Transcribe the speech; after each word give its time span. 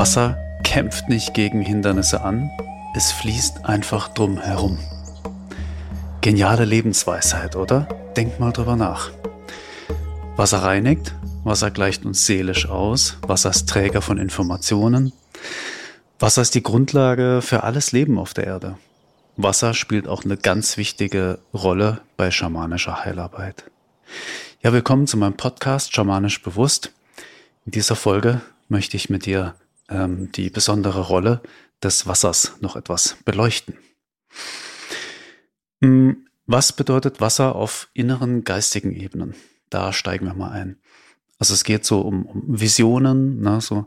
Wasser 0.00 0.38
kämpft 0.64 1.10
nicht 1.10 1.34
gegen 1.34 1.60
Hindernisse 1.60 2.22
an, 2.22 2.50
es 2.96 3.12
fließt 3.12 3.66
einfach 3.66 4.08
drum 4.08 4.40
herum. 4.40 4.78
Geniale 6.22 6.64
Lebensweisheit, 6.64 7.54
oder? 7.54 7.86
Denk 8.16 8.40
mal 8.40 8.50
drüber 8.50 8.76
nach. 8.76 9.10
Wasser 10.36 10.62
reinigt, 10.62 11.14
Wasser 11.44 11.70
gleicht 11.70 12.06
uns 12.06 12.24
seelisch 12.24 12.66
aus, 12.66 13.18
Wasser 13.26 13.50
ist 13.50 13.68
Träger 13.68 14.00
von 14.00 14.16
Informationen, 14.16 15.12
Wasser 16.18 16.40
ist 16.40 16.54
die 16.54 16.62
Grundlage 16.62 17.40
für 17.42 17.62
alles 17.62 17.92
Leben 17.92 18.18
auf 18.18 18.32
der 18.32 18.46
Erde. 18.46 18.78
Wasser 19.36 19.74
spielt 19.74 20.08
auch 20.08 20.24
eine 20.24 20.38
ganz 20.38 20.78
wichtige 20.78 21.40
Rolle 21.52 22.00
bei 22.16 22.30
schamanischer 22.30 23.04
Heilarbeit. 23.04 23.64
Ja, 24.62 24.72
willkommen 24.72 25.06
zu 25.06 25.18
meinem 25.18 25.36
Podcast 25.36 25.94
Schamanisch 25.94 26.42
Bewusst. 26.42 26.90
In 27.66 27.72
dieser 27.72 27.96
Folge 27.96 28.40
möchte 28.70 28.96
ich 28.96 29.10
mit 29.10 29.26
dir 29.26 29.54
ähm, 29.90 30.32
die 30.32 30.50
besondere 30.50 31.02
Rolle 31.02 31.42
des 31.82 32.06
Wassers 32.06 32.56
noch 32.60 32.76
etwas 32.76 33.16
beleuchten. 33.24 33.76
Hm, 35.82 36.26
was 36.46 36.72
bedeutet 36.72 37.20
Wasser 37.20 37.54
auf 37.54 37.88
inneren 37.94 38.44
geistigen 38.44 38.92
Ebenen? 38.92 39.34
Da 39.70 39.92
steigen 39.92 40.26
wir 40.26 40.34
mal 40.34 40.50
ein. 40.50 40.78
Also 41.38 41.54
es 41.54 41.64
geht 41.64 41.84
so 41.84 42.00
um, 42.00 42.26
um 42.26 42.60
Visionen, 42.60 43.40
ne, 43.40 43.60
so 43.60 43.86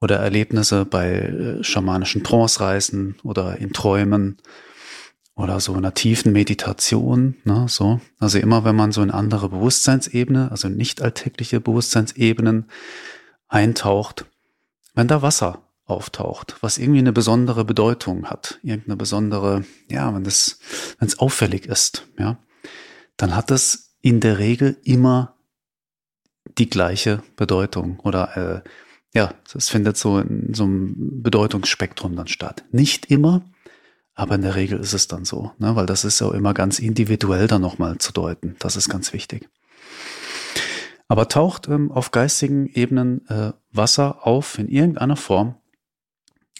oder 0.00 0.16
Erlebnisse 0.16 0.84
bei 0.84 1.12
äh, 1.12 1.64
schamanischen 1.64 2.24
Trance-Reisen 2.24 3.16
oder 3.22 3.58
in 3.58 3.72
Träumen 3.72 4.38
oder 5.34 5.60
so 5.60 5.74
einer 5.74 5.94
tiefen 5.94 6.32
Meditation, 6.32 7.36
ne, 7.44 7.66
so. 7.68 8.00
Also 8.18 8.38
immer 8.38 8.64
wenn 8.64 8.76
man 8.76 8.92
so 8.92 9.02
in 9.02 9.10
andere 9.10 9.48
Bewusstseinsebene, 9.48 10.50
also 10.50 10.68
nicht 10.68 11.02
alltägliche 11.02 11.60
Bewusstseinsebenen 11.60 12.66
eintaucht, 13.48 14.26
wenn 14.94 15.08
da 15.08 15.22
Wasser 15.22 15.62
auftaucht, 15.86 16.56
was 16.60 16.78
irgendwie 16.78 17.00
eine 17.00 17.12
besondere 17.12 17.64
Bedeutung 17.64 18.26
hat, 18.26 18.58
irgendeine 18.62 18.96
besondere, 18.96 19.64
ja, 19.90 20.14
wenn 20.14 20.24
das, 20.24 20.58
wenn 20.98 21.08
es 21.08 21.18
auffällig 21.18 21.66
ist, 21.66 22.06
ja, 22.18 22.38
dann 23.16 23.36
hat 23.36 23.50
es 23.50 23.96
in 24.00 24.20
der 24.20 24.38
Regel 24.38 24.78
immer 24.84 25.36
die 26.58 26.68
gleiche 26.68 27.22
Bedeutung 27.36 28.00
oder 28.00 28.62
äh, 28.64 28.68
ja, 29.14 29.34
es 29.54 29.68
findet 29.68 29.96
so 29.96 30.18
in 30.18 30.54
so 30.54 30.64
einem 30.64 31.22
Bedeutungsspektrum 31.22 32.16
dann 32.16 32.26
statt. 32.26 32.64
Nicht 32.72 33.10
immer, 33.10 33.42
aber 34.14 34.34
in 34.34 34.42
der 34.42 34.56
Regel 34.56 34.80
ist 34.80 34.92
es 34.92 35.06
dann 35.06 35.24
so, 35.24 35.52
ne? 35.58 35.76
weil 35.76 35.86
das 35.86 36.04
ist 36.04 36.20
ja 36.20 36.32
immer 36.32 36.54
ganz 36.54 36.78
individuell 36.78 37.46
dann 37.46 37.62
nochmal 37.62 37.98
zu 37.98 38.12
deuten. 38.12 38.56
Das 38.58 38.76
ist 38.76 38.88
ganz 38.88 39.12
wichtig. 39.12 39.48
Aber 41.14 41.28
taucht 41.28 41.68
ähm, 41.68 41.92
auf 41.92 42.10
geistigen 42.10 42.66
Ebenen 42.66 43.24
äh, 43.28 43.52
Wasser 43.70 44.26
auf 44.26 44.58
in 44.58 44.66
irgendeiner 44.68 45.14
Form, 45.14 45.54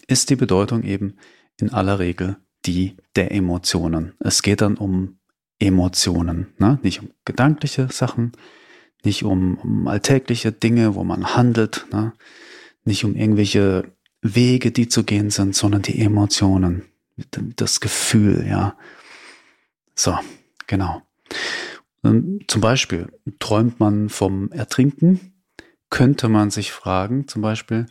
ist 0.07 0.29
die 0.29 0.37
Bedeutung 0.37 0.83
eben 0.83 1.17
in 1.59 1.73
aller 1.73 1.99
Regel 1.99 2.37
die 2.65 2.95
der 3.17 3.33
Emotionen. 3.33 4.13
Es 4.19 4.43
geht 4.43 4.61
dann 4.61 4.77
um 4.77 5.17
Emotionen, 5.59 6.53
ne? 6.57 6.79
nicht 6.83 7.01
um 7.01 7.09
gedankliche 7.25 7.89
Sachen, 7.91 8.31
nicht 9.03 9.25
um, 9.25 9.57
um 9.57 9.89
alltägliche 9.89 10.53
Dinge, 10.53 10.95
wo 10.95 11.03
man 11.03 11.35
handelt, 11.35 11.85
ne? 11.91 12.13
nicht 12.85 13.03
um 13.03 13.13
irgendwelche 13.13 13.91
Wege, 14.21 14.71
die 14.71 14.87
zu 14.87 15.03
gehen 15.03 15.31
sind, 15.31 15.53
sondern 15.53 15.81
die 15.81 15.99
Emotionen, 15.99 16.85
das 17.57 17.81
Gefühl, 17.81 18.47
ja. 18.47 18.77
So, 19.95 20.17
genau. 20.65 21.01
Zum 22.47 22.61
Beispiel 22.61 23.07
träumt 23.39 23.79
man 23.79 24.09
vom 24.09 24.51
Ertrinken, 24.51 25.33
könnte 25.89 26.29
man 26.29 26.51
sich 26.51 26.71
fragen, 26.71 27.27
zum 27.27 27.41
Beispiel, 27.41 27.87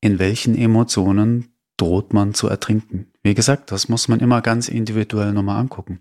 in 0.00 0.18
welchen 0.18 0.56
Emotionen 0.56 1.54
droht 1.76 2.12
man 2.12 2.34
zu 2.34 2.48
ertrinken? 2.48 3.12
Wie 3.22 3.34
gesagt, 3.34 3.72
das 3.72 3.88
muss 3.88 4.08
man 4.08 4.20
immer 4.20 4.42
ganz 4.42 4.68
individuell 4.68 5.32
nochmal 5.32 5.60
angucken. 5.60 6.00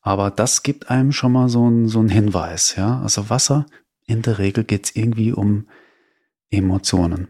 Aber 0.00 0.30
das 0.30 0.62
gibt 0.62 0.90
einem 0.90 1.12
schon 1.12 1.32
mal 1.32 1.48
so 1.48 1.66
einen 1.66 1.88
so 1.88 1.98
einen 1.98 2.08
Hinweis, 2.08 2.76
ja. 2.76 3.00
Also 3.02 3.30
Wasser, 3.30 3.66
in 4.06 4.22
der 4.22 4.38
Regel 4.38 4.64
geht 4.64 4.86
es 4.86 4.96
irgendwie 4.96 5.32
um 5.32 5.68
Emotionen. 6.50 7.28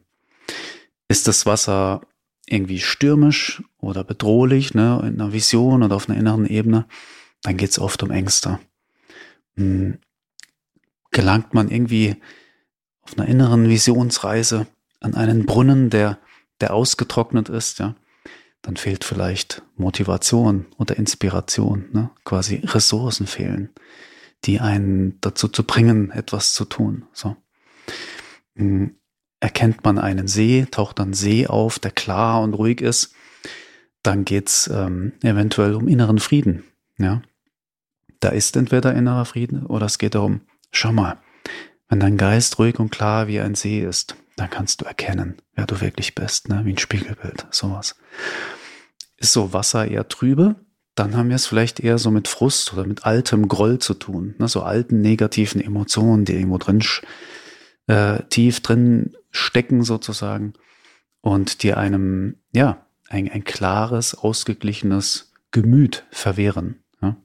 Ist 1.08 1.26
das 1.26 1.46
Wasser 1.46 2.02
irgendwie 2.46 2.80
stürmisch 2.80 3.62
oder 3.78 4.04
bedrohlich, 4.04 4.74
ne, 4.74 5.00
in 5.02 5.20
einer 5.20 5.32
Vision 5.32 5.82
oder 5.82 5.96
auf 5.96 6.08
einer 6.08 6.18
inneren 6.18 6.46
Ebene, 6.46 6.86
dann 7.42 7.56
geht 7.56 7.70
es 7.70 7.78
oft 7.78 8.02
um 8.02 8.10
Ängste. 8.10 8.58
Hm. 9.58 9.98
Gelangt 11.10 11.54
man 11.54 11.70
irgendwie 11.70 12.16
auf 13.02 13.18
einer 13.18 13.28
inneren 13.28 13.68
Visionsreise 13.68 14.66
an 15.00 15.14
einen 15.14 15.46
Brunnen, 15.46 15.90
der, 15.90 16.18
der 16.60 16.74
ausgetrocknet 16.74 17.48
ist, 17.48 17.78
ja, 17.78 17.94
dann 18.62 18.76
fehlt 18.76 19.04
vielleicht 19.04 19.62
Motivation 19.76 20.66
oder 20.76 20.96
Inspiration, 20.96 21.86
ne? 21.92 22.10
quasi 22.24 22.56
Ressourcen 22.64 23.26
fehlen, 23.26 23.70
die 24.44 24.60
einen 24.60 25.18
dazu 25.20 25.48
zu 25.48 25.64
bringen, 25.64 26.10
etwas 26.10 26.52
zu 26.52 26.64
tun. 26.64 27.06
So. 27.12 27.36
Hm 28.56 28.98
erkennt 29.40 29.84
man 29.84 29.98
einen 29.98 30.28
See, 30.28 30.66
taucht 30.70 30.98
dann 30.98 31.14
See 31.14 31.46
auf, 31.46 31.78
der 31.78 31.90
klar 31.90 32.42
und 32.42 32.54
ruhig 32.54 32.80
ist, 32.80 33.14
dann 34.02 34.24
geht's 34.24 34.68
ähm, 34.72 35.12
eventuell 35.22 35.74
um 35.74 35.88
inneren 35.88 36.18
Frieden. 36.18 36.64
Ja, 36.98 37.22
da 38.20 38.30
ist 38.30 38.56
entweder 38.56 38.94
innerer 38.94 39.24
Frieden 39.24 39.66
oder 39.66 39.86
es 39.86 39.98
geht 39.98 40.14
darum, 40.14 40.42
schau 40.70 40.92
mal, 40.92 41.18
wenn 41.88 42.00
dein 42.00 42.16
Geist 42.16 42.58
ruhig 42.58 42.78
und 42.78 42.90
klar 42.90 43.28
wie 43.28 43.40
ein 43.40 43.54
See 43.54 43.80
ist, 43.80 44.16
dann 44.36 44.50
kannst 44.50 44.80
du 44.80 44.84
erkennen, 44.84 45.36
wer 45.54 45.66
du 45.66 45.80
wirklich 45.80 46.14
bist, 46.14 46.48
ne? 46.48 46.62
wie 46.64 46.72
ein 46.72 46.78
Spiegelbild, 46.78 47.46
sowas. 47.50 47.96
Ist 49.16 49.32
so 49.32 49.52
Wasser 49.52 49.88
eher 49.88 50.06
trübe, 50.08 50.56
dann 50.94 51.16
haben 51.16 51.28
wir 51.28 51.36
es 51.36 51.46
vielleicht 51.46 51.80
eher 51.80 51.98
so 51.98 52.10
mit 52.10 52.28
Frust 52.28 52.72
oder 52.72 52.86
mit 52.86 53.04
altem 53.04 53.48
Groll 53.48 53.78
zu 53.78 53.94
tun, 53.94 54.34
ne? 54.38 54.48
so 54.48 54.62
alten 54.62 55.00
negativen 55.00 55.60
Emotionen, 55.60 56.24
die 56.24 56.34
irgendwo 56.34 56.58
drin 56.58 56.82
äh, 57.86 58.22
tief 58.24 58.60
drin 58.60 59.16
stecken 59.30 59.82
sozusagen 59.82 60.54
und 61.20 61.62
dir 61.62 61.78
einem, 61.78 62.36
ja, 62.52 62.86
ein, 63.08 63.30
ein 63.30 63.44
klares, 63.44 64.14
ausgeglichenes 64.14 65.32
Gemüt 65.50 66.04
verwehren. 66.10 66.82
Ja? 67.00 67.16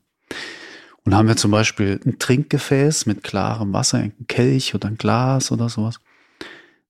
Und 1.06 1.16
haben 1.16 1.28
wir 1.28 1.36
zum 1.36 1.52
Beispiel 1.52 2.00
ein 2.06 2.18
Trinkgefäß 2.18 3.06
mit 3.06 3.24
klarem 3.24 3.74
Wasser, 3.74 3.98
ein 3.98 4.14
Kelch 4.28 4.74
oder 4.74 4.88
ein 4.88 4.98
Glas 4.98 5.52
oder 5.52 5.68
sowas, 5.68 6.00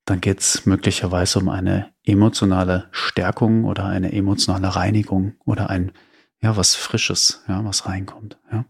dann 0.05 0.21
geht's 0.21 0.65
möglicherweise 0.65 1.39
um 1.39 1.49
eine 1.49 1.91
emotionale 2.03 2.89
Stärkung 2.91 3.63
oder 3.63 3.85
eine 3.85 4.11
emotionale 4.11 4.75
Reinigung 4.75 5.35
oder 5.45 5.69
ein, 5.69 5.93
ja, 6.41 6.57
was 6.57 6.75
Frisches, 6.75 7.43
ja, 7.47 7.63
was 7.63 7.87
reinkommt. 7.87 8.37
Ja. 8.51 8.65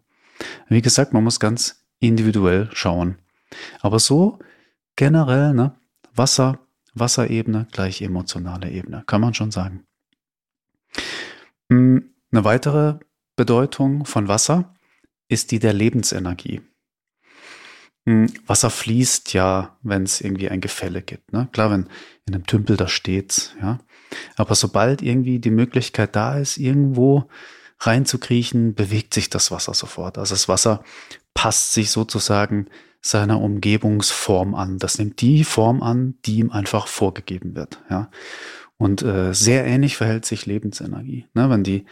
Wie 0.69 0.81
gesagt, 0.81 1.13
man 1.13 1.23
muss 1.23 1.39
ganz 1.39 1.83
individuell 1.99 2.69
schauen. 2.73 3.17
Aber 3.81 3.99
so 3.99 4.39
generell, 4.95 5.53
ne, 5.53 5.75
Wasser, 6.15 6.59
Wasserebene 6.93 7.67
gleich 7.71 8.01
emotionale 8.01 8.69
Ebene, 8.69 9.03
kann 9.07 9.21
man 9.21 9.33
schon 9.33 9.51
sagen. 9.51 9.85
Hm, 11.69 12.13
eine 12.31 12.43
weitere 12.43 12.99
Bedeutung 13.35 14.05
von 14.05 14.27
Wasser 14.27 14.72
ist 15.33 15.51
die 15.51 15.59
der 15.59 15.73
Lebensenergie. 15.73 16.61
Hm, 18.05 18.33
Wasser 18.45 18.69
fließt 18.69 19.33
ja, 19.33 19.77
wenn 19.81 20.03
es 20.03 20.21
irgendwie 20.21 20.49
ein 20.49 20.61
Gefälle 20.61 21.01
gibt. 21.01 21.31
Ne? 21.31 21.47
Klar, 21.51 21.71
wenn 21.71 21.87
in 22.25 22.35
einem 22.35 22.45
Tümpel 22.45 22.77
da 22.77 22.87
steht, 22.87 23.55
ja. 23.61 23.79
Aber 24.35 24.55
sobald 24.55 25.01
irgendwie 25.01 25.39
die 25.39 25.49
Möglichkeit 25.49 26.15
da 26.15 26.37
ist, 26.37 26.57
irgendwo 26.57 27.29
reinzukriechen, 27.79 28.75
bewegt 28.75 29.13
sich 29.13 29.29
das 29.29 29.51
Wasser 29.51 29.73
sofort. 29.73 30.17
Also 30.17 30.35
das 30.35 30.47
Wasser 30.47 30.83
passt 31.33 31.73
sich 31.73 31.89
sozusagen 31.89 32.67
seiner 33.01 33.41
Umgebungsform 33.41 34.55
an. 34.55 34.77
Das 34.77 34.97
nimmt 34.97 35.19
die 35.21 35.43
Form 35.43 35.81
an, 35.81 36.15
die 36.25 36.37
ihm 36.37 36.51
einfach 36.51 36.87
vorgegeben 36.87 37.55
wird. 37.55 37.81
Ja. 37.89 38.09
Und 38.77 39.01
äh, 39.03 39.33
sehr 39.33 39.65
ähnlich 39.65 39.97
verhält 39.97 40.25
sich 40.25 40.45
Lebensenergie. 40.45 41.27
Ne? 41.33 41.49
Wenn 41.49 41.63
die, 41.63 41.85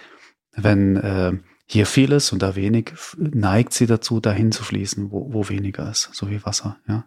wenn 0.54 0.96
äh, 0.98 1.34
hier 1.72 1.86
viel 1.86 2.12
ist 2.12 2.34
und 2.34 2.42
da 2.42 2.56
wenig, 2.56 2.94
neigt 3.18 3.72
sie 3.74 3.86
dazu, 3.86 4.20
dahin 4.20 4.52
zu 4.52 4.64
fließen, 4.64 5.10
wo, 5.10 5.32
wo 5.32 5.48
weniger 5.48 5.90
ist, 5.90 6.10
so 6.12 6.30
wie 6.30 6.44
Wasser. 6.46 6.78
Ja. 6.86 7.06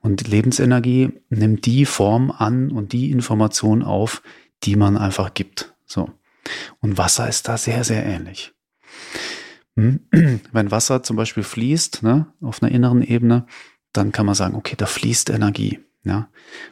Und 0.00 0.26
Lebensenergie 0.26 1.20
nimmt 1.30 1.66
die 1.66 1.86
Form 1.86 2.32
an 2.32 2.72
und 2.72 2.92
die 2.92 3.12
Information 3.12 3.84
auf, 3.84 4.22
die 4.64 4.74
man 4.74 4.96
einfach 4.96 5.34
gibt. 5.34 5.74
So. 5.86 6.10
Und 6.80 6.98
Wasser 6.98 7.28
ist 7.28 7.46
da 7.46 7.56
sehr, 7.56 7.84
sehr 7.84 8.04
ähnlich. 8.04 8.52
Hm? 9.76 10.00
Wenn 10.52 10.72
Wasser 10.72 11.04
zum 11.04 11.16
Beispiel 11.16 11.44
fließt, 11.44 12.02
ne, 12.02 12.26
auf 12.40 12.60
einer 12.60 12.72
inneren 12.72 13.02
Ebene, 13.02 13.46
dann 13.92 14.10
kann 14.10 14.26
man 14.26 14.34
sagen, 14.34 14.56
okay, 14.56 14.74
da 14.76 14.86
fließt 14.86 15.30
Energie. 15.30 15.78
Ja, 16.04 16.28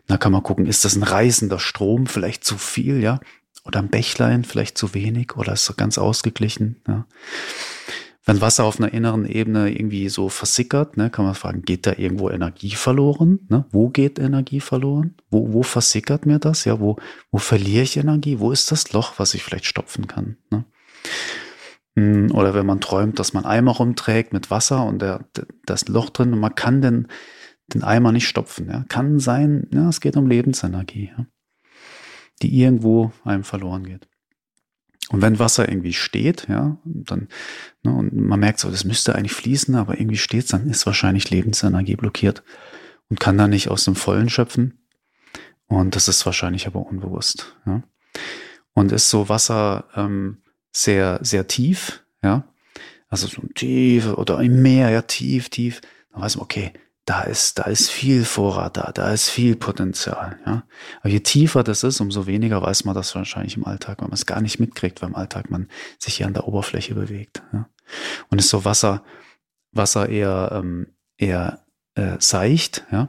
da 0.08 0.16
kann 0.16 0.32
man 0.32 0.42
gucken, 0.42 0.66
ist 0.66 0.84
das 0.84 0.96
ein 0.96 1.04
reißender 1.04 1.60
Strom, 1.60 2.08
vielleicht 2.08 2.42
zu 2.42 2.58
viel, 2.58 3.00
ja, 3.00 3.20
oder 3.64 3.80
ein 3.80 3.88
Bächlein, 3.88 4.44
vielleicht 4.44 4.78
zu 4.78 4.94
wenig, 4.94 5.36
oder 5.36 5.52
ist 5.52 5.64
so 5.64 5.74
ganz 5.74 5.98
ausgeglichen. 5.98 6.80
Ja. 6.88 7.06
wenn 8.24 8.40
Wasser 8.40 8.64
auf 8.64 8.78
einer 8.78 8.92
inneren 8.92 9.26
Ebene 9.26 9.70
irgendwie 9.70 10.08
so 10.08 10.28
versickert, 10.28 10.96
ne, 10.96 11.10
kann 11.10 11.24
man 11.24 11.34
fragen, 11.34 11.62
geht 11.62 11.86
da 11.86 11.94
irgendwo 11.96 12.30
Energie 12.30 12.70
verloren? 12.70 13.40
Ne? 13.48 13.64
Wo 13.70 13.88
geht 13.88 14.18
Energie 14.18 14.60
verloren? 14.60 15.14
Wo, 15.30 15.52
wo 15.52 15.62
versickert 15.62 16.26
mir 16.26 16.38
das? 16.38 16.64
Ja, 16.64 16.80
wo, 16.80 16.96
wo 17.30 17.38
verliere 17.38 17.82
ich 17.82 17.96
Energie? 17.96 18.38
Wo 18.38 18.52
ist 18.52 18.70
das 18.70 18.92
Loch, 18.92 19.14
was 19.18 19.34
ich 19.34 19.42
vielleicht 19.42 19.66
stopfen 19.66 20.06
kann? 20.06 20.36
Ne? 20.50 20.64
Hm, 21.96 22.30
oder 22.32 22.54
wenn 22.54 22.66
man 22.66 22.80
träumt, 22.80 23.18
dass 23.18 23.32
man 23.32 23.44
Eimer 23.44 23.72
rumträgt 23.72 24.32
mit 24.32 24.50
Wasser 24.50 24.84
und 24.86 25.02
der, 25.02 25.24
das 25.66 25.88
Loch 25.88 26.10
drin 26.10 26.32
und 26.32 26.40
man 26.40 26.54
kann 26.54 26.80
den, 26.82 27.08
den 27.74 27.82
Eimer 27.82 28.12
nicht 28.12 28.28
stopfen. 28.28 28.68
Ja? 28.70 28.84
Kann 28.88 29.18
sein, 29.18 29.66
ja, 29.72 29.88
es 29.88 30.00
geht 30.00 30.16
um 30.16 30.26
Lebensenergie, 30.26 31.10
ja? 31.16 31.26
Die 32.42 32.60
irgendwo 32.60 33.12
einem 33.24 33.44
verloren 33.44 33.84
geht. 33.84 34.08
Und 35.10 35.22
wenn 35.22 35.40
Wasser 35.40 35.68
irgendwie 35.68 35.92
steht, 35.92 36.46
ja, 36.48 36.78
dann, 36.84 37.28
ne, 37.82 37.92
und 37.92 38.14
man 38.14 38.38
merkt 38.38 38.60
so, 38.60 38.70
das 38.70 38.84
müsste 38.84 39.14
eigentlich 39.16 39.32
fließen, 39.32 39.74
aber 39.74 39.98
irgendwie 39.98 40.18
steht 40.18 40.52
dann 40.52 40.70
ist 40.70 40.86
wahrscheinlich 40.86 41.30
Lebensenergie 41.30 41.96
blockiert 41.96 42.44
und 43.08 43.18
kann 43.18 43.36
da 43.36 43.48
nicht 43.48 43.68
aus 43.68 43.84
dem 43.84 43.96
Vollen 43.96 44.28
schöpfen. 44.28 44.78
Und 45.66 45.96
das 45.96 46.06
ist 46.06 46.24
wahrscheinlich 46.26 46.66
aber 46.66 46.86
unbewusst, 46.86 47.56
ja. 47.66 47.82
Und 48.72 48.92
ist 48.92 49.10
so 49.10 49.28
Wasser 49.28 49.84
ähm, 49.96 50.38
sehr, 50.72 51.18
sehr 51.22 51.48
tief, 51.48 52.04
ja, 52.22 52.44
also 53.08 53.26
so 53.26 53.42
tief 53.54 54.06
oder 54.12 54.40
im 54.40 54.62
Meer, 54.62 54.90
ja, 54.90 55.02
tief, 55.02 55.48
tief, 55.48 55.80
dann 56.12 56.22
weiß 56.22 56.36
man, 56.36 56.44
okay, 56.44 56.72
da 57.10 57.22
ist, 57.22 57.58
da 57.58 57.64
ist 57.64 57.90
viel 57.90 58.24
Vorrat 58.24 58.76
da, 58.76 58.92
da 58.94 59.10
ist 59.10 59.30
viel 59.30 59.56
Potenzial. 59.56 60.38
Ja? 60.46 60.62
Aber 61.00 61.08
je 61.08 61.18
tiefer 61.18 61.64
das 61.64 61.82
ist, 61.82 62.00
umso 62.00 62.28
weniger 62.28 62.62
weiß 62.62 62.84
man 62.84 62.94
das 62.94 63.16
wahrscheinlich 63.16 63.56
im 63.56 63.66
Alltag, 63.66 63.98
weil 63.98 64.06
man 64.06 64.14
es 64.14 64.26
gar 64.26 64.40
nicht 64.40 64.60
mitkriegt, 64.60 65.02
weil 65.02 65.08
im 65.08 65.16
Alltag 65.16 65.50
man 65.50 65.66
sich 65.98 66.18
hier 66.18 66.28
an 66.28 66.34
der 66.34 66.46
Oberfläche 66.46 66.94
bewegt. 66.94 67.42
Ja? 67.52 67.68
Und 68.28 68.38
ist 68.38 68.48
so 68.48 68.64
Wasser, 68.64 69.02
Wasser 69.72 70.08
eher, 70.08 70.52
ähm, 70.52 70.94
eher 71.18 71.64
äh, 71.96 72.14
seicht, 72.20 72.86
ja? 72.92 73.08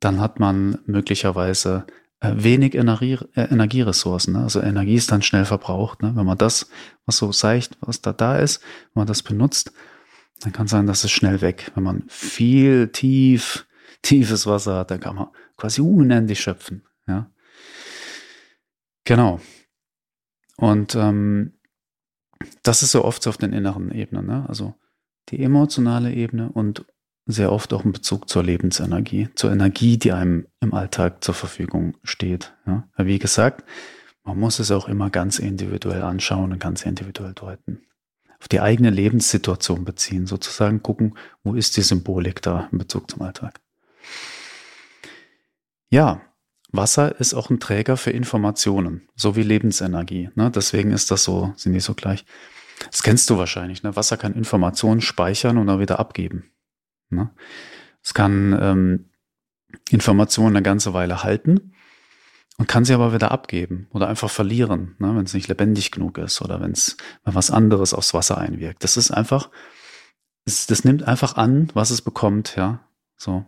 dann 0.00 0.18
hat 0.18 0.40
man 0.40 0.78
möglicherweise 0.86 1.84
äh, 2.20 2.32
wenig 2.36 2.74
Energie, 2.74 3.18
äh, 3.34 3.52
Energieressourcen. 3.52 4.32
Ne? 4.32 4.44
Also 4.44 4.62
Energie 4.62 4.94
ist 4.94 5.12
dann 5.12 5.20
schnell 5.20 5.44
verbraucht. 5.44 6.00
Ne? 6.00 6.16
Wenn 6.16 6.24
man 6.24 6.38
das, 6.38 6.70
was 7.04 7.18
so 7.18 7.32
seicht, 7.32 7.76
was 7.82 8.00
da 8.00 8.14
da 8.14 8.38
ist, 8.38 8.62
wenn 8.94 9.00
man 9.02 9.06
das 9.06 9.22
benutzt, 9.22 9.72
dann 10.40 10.52
kann 10.52 10.66
sein, 10.66 10.86
dass 10.86 11.04
es 11.04 11.10
schnell 11.10 11.40
weg. 11.40 11.72
Wenn 11.74 11.84
man 11.84 12.04
viel 12.08 12.88
tief, 12.88 13.66
tiefes 14.02 14.46
Wasser 14.46 14.78
hat, 14.78 14.90
dann 14.90 15.00
kann 15.00 15.16
man 15.16 15.28
quasi 15.56 15.80
unendlich 15.80 16.40
schöpfen. 16.40 16.82
Ja, 17.06 17.30
genau. 19.04 19.40
Und 20.56 20.94
ähm, 20.94 21.52
das 22.62 22.82
ist 22.82 22.92
so 22.92 23.04
oft 23.04 23.26
auf 23.26 23.36
den 23.36 23.52
inneren 23.52 23.90
Ebenen. 23.90 24.26
Ne? 24.26 24.44
Also 24.48 24.74
die 25.28 25.42
emotionale 25.42 26.12
Ebene 26.12 26.50
und 26.50 26.84
sehr 27.26 27.50
oft 27.50 27.72
auch 27.72 27.84
in 27.84 27.92
Bezug 27.92 28.28
zur 28.28 28.44
Lebensenergie, 28.44 29.28
zur 29.34 29.50
Energie, 29.50 29.98
die 29.98 30.12
einem 30.12 30.46
im 30.60 30.74
Alltag 30.74 31.24
zur 31.24 31.34
Verfügung 31.34 31.96
steht. 32.04 32.54
Ja? 32.66 32.88
Wie 32.96 33.18
gesagt, 33.18 33.64
man 34.22 34.38
muss 34.38 34.58
es 34.58 34.70
auch 34.70 34.88
immer 34.88 35.10
ganz 35.10 35.38
individuell 35.38 36.02
anschauen 36.02 36.52
und 36.52 36.60
ganz 36.60 36.82
individuell 36.84 37.32
deuten 37.32 37.86
auf 38.46 38.48
die 38.48 38.60
eigene 38.60 38.90
Lebenssituation 38.90 39.84
beziehen, 39.84 40.28
sozusagen 40.28 40.80
gucken, 40.80 41.18
wo 41.42 41.54
ist 41.54 41.76
die 41.76 41.82
Symbolik 41.82 42.42
da 42.42 42.68
in 42.70 42.78
Bezug 42.78 43.10
zum 43.10 43.22
Alltag. 43.22 43.60
Ja, 45.90 46.20
Wasser 46.70 47.18
ist 47.18 47.34
auch 47.34 47.50
ein 47.50 47.58
Träger 47.58 47.96
für 47.96 48.12
Informationen, 48.12 49.08
so 49.16 49.34
wie 49.34 49.42
Lebensenergie. 49.42 50.30
Ne? 50.36 50.52
Deswegen 50.52 50.92
ist 50.92 51.10
das 51.10 51.24
so, 51.24 51.54
sind 51.56 51.72
die 51.72 51.80
so 51.80 51.94
gleich. 51.94 52.24
Das 52.88 53.02
kennst 53.02 53.28
du 53.30 53.36
wahrscheinlich. 53.36 53.82
Ne? 53.82 53.96
Wasser 53.96 54.16
kann 54.16 54.34
Informationen 54.34 55.00
speichern 55.00 55.58
und 55.58 55.66
dann 55.66 55.80
wieder 55.80 55.98
abgeben. 55.98 56.52
Ne? 57.10 57.30
Es 58.00 58.14
kann 58.14 58.56
ähm, 58.60 59.06
Informationen 59.90 60.54
eine 60.54 60.62
ganze 60.62 60.94
Weile 60.94 61.24
halten 61.24 61.72
und 62.58 62.68
kann 62.68 62.84
sie 62.84 62.94
aber 62.94 63.12
wieder 63.12 63.30
abgeben 63.32 63.88
oder 63.90 64.08
einfach 64.08 64.30
verlieren, 64.30 64.96
ne, 64.98 65.14
wenn 65.14 65.24
es 65.24 65.34
nicht 65.34 65.48
lebendig 65.48 65.90
genug 65.90 66.18
ist 66.18 66.40
oder 66.40 66.60
wenn 66.60 66.72
es 66.72 66.96
was 67.24 67.50
anderes 67.50 67.92
aufs 67.92 68.14
Wasser 68.14 68.38
einwirkt. 68.38 68.82
Das 68.82 68.96
ist 68.96 69.10
einfach, 69.10 69.50
es, 70.44 70.66
das 70.66 70.84
nimmt 70.84 71.02
einfach 71.02 71.36
an, 71.36 71.68
was 71.74 71.90
es 71.90 72.02
bekommt, 72.02 72.56
ja. 72.56 72.80
So. 73.16 73.44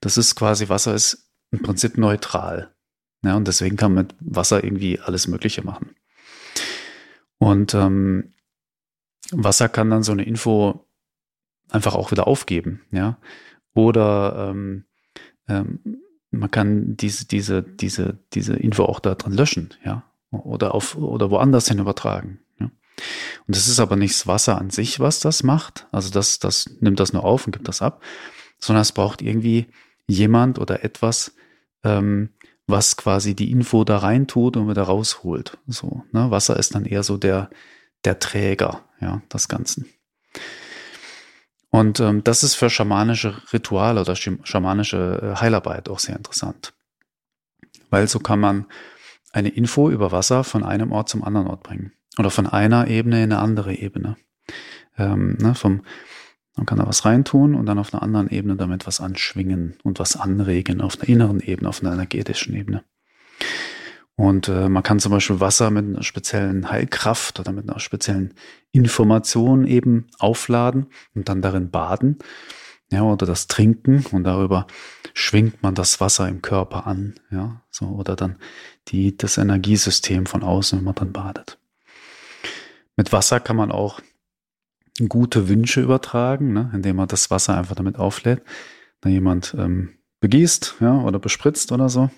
Das 0.00 0.16
ist 0.16 0.34
quasi, 0.34 0.68
Wasser 0.68 0.94
ist 0.94 1.30
im 1.50 1.62
Prinzip 1.62 1.96
neutral. 1.96 2.74
Ja, 3.24 3.36
und 3.36 3.48
deswegen 3.48 3.76
kann 3.76 3.94
man 3.94 4.06
mit 4.06 4.14
Wasser 4.20 4.62
irgendwie 4.62 5.00
alles 5.00 5.26
Mögliche 5.26 5.62
machen. 5.62 5.94
Und 7.38 7.74
ähm, 7.74 8.34
Wasser 9.30 9.68
kann 9.68 9.90
dann 9.90 10.02
so 10.02 10.12
eine 10.12 10.24
Info 10.24 10.86
einfach 11.70 11.94
auch 11.94 12.10
wieder 12.10 12.26
aufgeben, 12.26 12.82
ja. 12.90 13.18
Oder 13.74 14.50
ähm, 14.50 14.84
ähm, 15.48 16.00
man 16.30 16.50
kann 16.50 16.96
diese, 16.96 17.26
diese, 17.26 17.62
diese, 17.62 18.18
diese 18.32 18.54
Info 18.56 18.84
auch 18.84 19.00
da 19.00 19.14
drin 19.14 19.32
löschen, 19.32 19.74
ja, 19.84 20.04
oder 20.30 20.74
auf, 20.74 20.96
oder 20.96 21.30
woanders 21.30 21.68
hin 21.68 21.78
übertragen. 21.78 22.40
Ja. 22.60 22.66
Und 22.66 23.56
das 23.56 23.68
ist 23.68 23.80
aber 23.80 23.96
nicht 23.96 24.14
das 24.14 24.26
Wasser 24.26 24.58
an 24.58 24.70
sich, 24.70 25.00
was 25.00 25.20
das 25.20 25.42
macht. 25.42 25.86
Also 25.90 26.10
das, 26.10 26.38
das 26.38 26.70
nimmt 26.80 27.00
das 27.00 27.12
nur 27.12 27.24
auf 27.24 27.46
und 27.46 27.52
gibt 27.52 27.68
das 27.68 27.82
ab, 27.82 28.02
sondern 28.58 28.82
es 28.82 28.92
braucht 28.92 29.22
irgendwie 29.22 29.66
jemand 30.06 30.58
oder 30.58 30.84
etwas, 30.84 31.34
ähm, 31.84 32.30
was 32.66 32.96
quasi 32.96 33.34
die 33.34 33.50
Info 33.50 33.84
da 33.84 33.98
rein 33.98 34.26
tut 34.26 34.56
und 34.56 34.68
wieder 34.68 34.82
rausholt. 34.82 35.56
So, 35.66 36.04
ne? 36.12 36.30
Wasser 36.30 36.58
ist 36.58 36.74
dann 36.74 36.84
eher 36.84 37.02
so 37.02 37.16
der, 37.16 37.48
der 38.04 38.18
Träger, 38.18 38.84
ja, 39.00 39.22
des 39.32 39.48
Ganzen. 39.48 39.86
Und 41.70 42.00
ähm, 42.00 42.24
das 42.24 42.42
ist 42.42 42.54
für 42.54 42.70
schamanische 42.70 43.36
Rituale 43.52 44.00
oder 44.00 44.16
schamanische 44.16 45.34
äh, 45.36 45.40
Heilarbeit 45.40 45.88
auch 45.88 45.98
sehr 45.98 46.16
interessant. 46.16 46.72
Weil 47.90 48.08
so 48.08 48.18
kann 48.18 48.40
man 48.40 48.66
eine 49.32 49.50
Info 49.50 49.90
über 49.90 50.12
Wasser 50.12 50.44
von 50.44 50.64
einem 50.64 50.92
Ort 50.92 51.08
zum 51.08 51.22
anderen 51.22 51.46
Ort 51.46 51.62
bringen. 51.62 51.92
Oder 52.18 52.30
von 52.30 52.46
einer 52.46 52.88
Ebene 52.88 53.22
in 53.22 53.32
eine 53.32 53.40
andere 53.40 53.74
Ebene. 53.74 54.16
Ähm, 54.96 55.36
ne, 55.40 55.54
vom, 55.54 55.82
man 56.56 56.66
kann 56.66 56.78
da 56.78 56.86
was 56.86 57.04
reintun 57.04 57.54
und 57.54 57.66
dann 57.66 57.78
auf 57.78 57.92
einer 57.92 58.02
anderen 58.02 58.28
Ebene 58.30 58.56
damit 58.56 58.86
was 58.86 59.00
anschwingen 59.00 59.76
und 59.84 59.98
was 59.98 60.16
anregen, 60.16 60.80
auf 60.80 60.98
einer 60.98 61.08
inneren 61.08 61.40
Ebene, 61.40 61.68
auf 61.68 61.82
einer 61.82 61.92
energetischen 61.92 62.54
Ebene. 62.54 62.82
Und 64.18 64.48
äh, 64.48 64.68
man 64.68 64.82
kann 64.82 64.98
zum 64.98 65.12
Beispiel 65.12 65.38
Wasser 65.38 65.70
mit 65.70 65.84
einer 65.84 66.02
speziellen 66.02 66.68
Heilkraft 66.68 67.38
oder 67.38 67.52
mit 67.52 67.70
einer 67.70 67.78
speziellen 67.78 68.34
Information 68.72 69.64
eben 69.64 70.08
aufladen 70.18 70.86
und 71.14 71.28
dann 71.28 71.40
darin 71.40 71.70
baden. 71.70 72.18
Ja, 72.90 73.04
oder 73.04 73.26
das 73.26 73.46
Trinken 73.46 74.04
und 74.10 74.24
darüber 74.24 74.66
schwingt 75.14 75.62
man 75.62 75.76
das 75.76 76.00
Wasser 76.00 76.28
im 76.28 76.42
Körper 76.42 76.84
an, 76.88 77.14
ja, 77.30 77.62
so, 77.70 77.86
oder 77.86 78.16
dann 78.16 78.38
die, 78.88 79.16
das 79.16 79.38
Energiesystem 79.38 80.26
von 80.26 80.42
außen, 80.42 80.78
wenn 80.78 80.84
man 80.84 80.96
dann 80.96 81.12
badet. 81.12 81.60
Mit 82.96 83.12
Wasser 83.12 83.38
kann 83.38 83.54
man 83.54 83.70
auch 83.70 84.00
gute 85.08 85.48
Wünsche 85.48 85.80
übertragen, 85.80 86.52
ne, 86.54 86.72
indem 86.74 86.96
man 86.96 87.06
das 87.06 87.30
Wasser 87.30 87.56
einfach 87.56 87.76
damit 87.76 88.00
auflädt, 88.00 88.42
dann 89.00 89.12
jemand 89.12 89.54
ähm, 89.56 89.90
begießt, 90.18 90.76
ja, 90.80 91.02
oder 91.02 91.20
bespritzt 91.20 91.70
oder 91.70 91.88
so, 91.88 92.10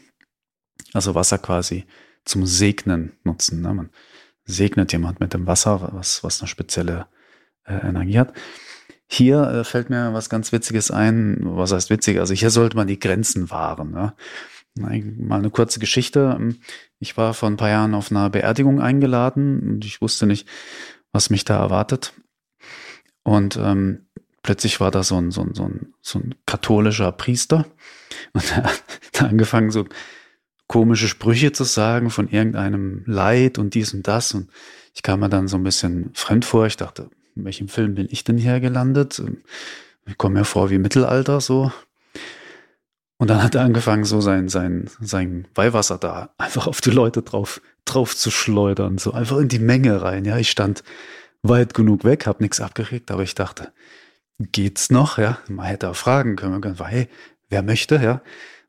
also 0.92 1.14
Wasser 1.14 1.38
quasi 1.38 1.86
zum 2.24 2.46
Segnen 2.46 3.12
nutzen. 3.24 3.62
Ne? 3.62 3.74
Man 3.74 3.90
segnet 4.44 4.92
jemand 4.92 5.20
mit 5.20 5.34
dem 5.34 5.46
Wasser, 5.46 5.90
was, 5.92 6.22
was 6.24 6.40
eine 6.40 6.48
spezielle 6.48 7.06
äh, 7.64 7.74
Energie 7.74 8.18
hat. 8.18 8.32
Hier 9.06 9.42
äh, 9.42 9.64
fällt 9.64 9.90
mir 9.90 10.12
was 10.12 10.30
ganz 10.30 10.52
Witziges 10.52 10.90
ein. 10.90 11.38
Was 11.42 11.72
heißt 11.72 11.90
witzig? 11.90 12.20
Also 12.20 12.34
hier 12.34 12.50
sollte 12.50 12.76
man 12.76 12.86
die 12.86 12.98
Grenzen 12.98 13.50
wahren. 13.50 13.90
Ne? 13.90 14.14
Mal 14.74 15.38
eine 15.38 15.50
kurze 15.50 15.80
Geschichte. 15.80 16.54
Ich 17.00 17.16
war 17.16 17.34
vor 17.34 17.50
ein 17.50 17.56
paar 17.56 17.70
Jahren 17.70 17.94
auf 17.94 18.10
einer 18.10 18.30
Beerdigung 18.30 18.80
eingeladen 18.80 19.60
und 19.68 19.84
ich 19.84 20.00
wusste 20.00 20.26
nicht, 20.26 20.48
was 21.12 21.28
mich 21.28 21.44
da 21.44 21.58
erwartet. 21.58 22.12
Und 23.24 23.56
ähm, 23.56 24.06
plötzlich 24.42 24.80
war 24.80 24.90
da 24.90 25.02
so 25.02 25.16
ein, 25.16 25.30
so 25.30 25.42
ein, 25.42 25.54
so 25.54 25.64
ein, 25.64 25.92
so 26.00 26.18
ein 26.18 26.34
katholischer 26.46 27.12
Priester 27.12 27.66
und 28.32 28.50
er 28.52 28.64
hat 28.64 28.82
angefangen, 29.22 29.70
so 29.70 29.86
komische 30.70 31.08
Sprüche 31.08 31.50
zu 31.50 31.64
sagen 31.64 32.10
von 32.10 32.28
irgendeinem 32.28 33.02
Leid 33.04 33.58
und 33.58 33.74
dies 33.74 33.92
und 33.92 34.06
das. 34.06 34.32
Und 34.34 34.50
ich 34.94 35.02
kam 35.02 35.18
mir 35.18 35.28
dann 35.28 35.48
so 35.48 35.56
ein 35.56 35.64
bisschen 35.64 36.10
fremd 36.14 36.44
vor. 36.44 36.64
Ich 36.66 36.76
dachte, 36.76 37.10
in 37.34 37.44
welchem 37.44 37.66
Film 37.66 37.96
bin 37.96 38.06
ich 38.08 38.22
denn 38.22 38.38
hier 38.38 38.60
gelandet? 38.60 39.20
Ich 40.06 40.16
komme 40.16 40.38
mir 40.38 40.44
vor 40.44 40.70
wie 40.70 40.78
Mittelalter 40.78 41.40
so. 41.40 41.72
Und 43.16 43.30
dann 43.30 43.42
hat 43.42 43.56
er 43.56 43.62
angefangen, 43.62 44.04
so 44.04 44.20
sein, 44.20 44.48
sein, 44.48 44.88
sein 45.00 45.48
Weihwasser 45.56 45.98
da 45.98 46.30
einfach 46.38 46.68
auf 46.68 46.80
die 46.80 46.92
Leute 46.92 47.22
drauf, 47.22 47.60
drauf 47.84 48.16
zu 48.16 48.30
schleudern, 48.30 48.96
so 48.96 49.12
einfach 49.12 49.38
in 49.38 49.48
die 49.48 49.58
Menge 49.58 50.00
rein. 50.00 50.24
Ja, 50.24 50.38
ich 50.38 50.52
stand 50.52 50.84
weit 51.42 51.74
genug 51.74 52.04
weg, 52.04 52.28
habe 52.28 52.44
nichts 52.44 52.60
abgekriegt, 52.60 53.10
aber 53.10 53.24
ich 53.24 53.34
dachte, 53.34 53.72
geht's 54.38 54.88
noch? 54.88 55.18
Ja, 55.18 55.38
man 55.48 55.66
hätte 55.66 55.88
auch 55.88 55.96
fragen 55.96 56.36
können, 56.36 56.60
können 56.60 56.78
hey, 56.86 57.08
wer 57.48 57.64
möchte? 57.64 57.96
Ja, 57.96 58.22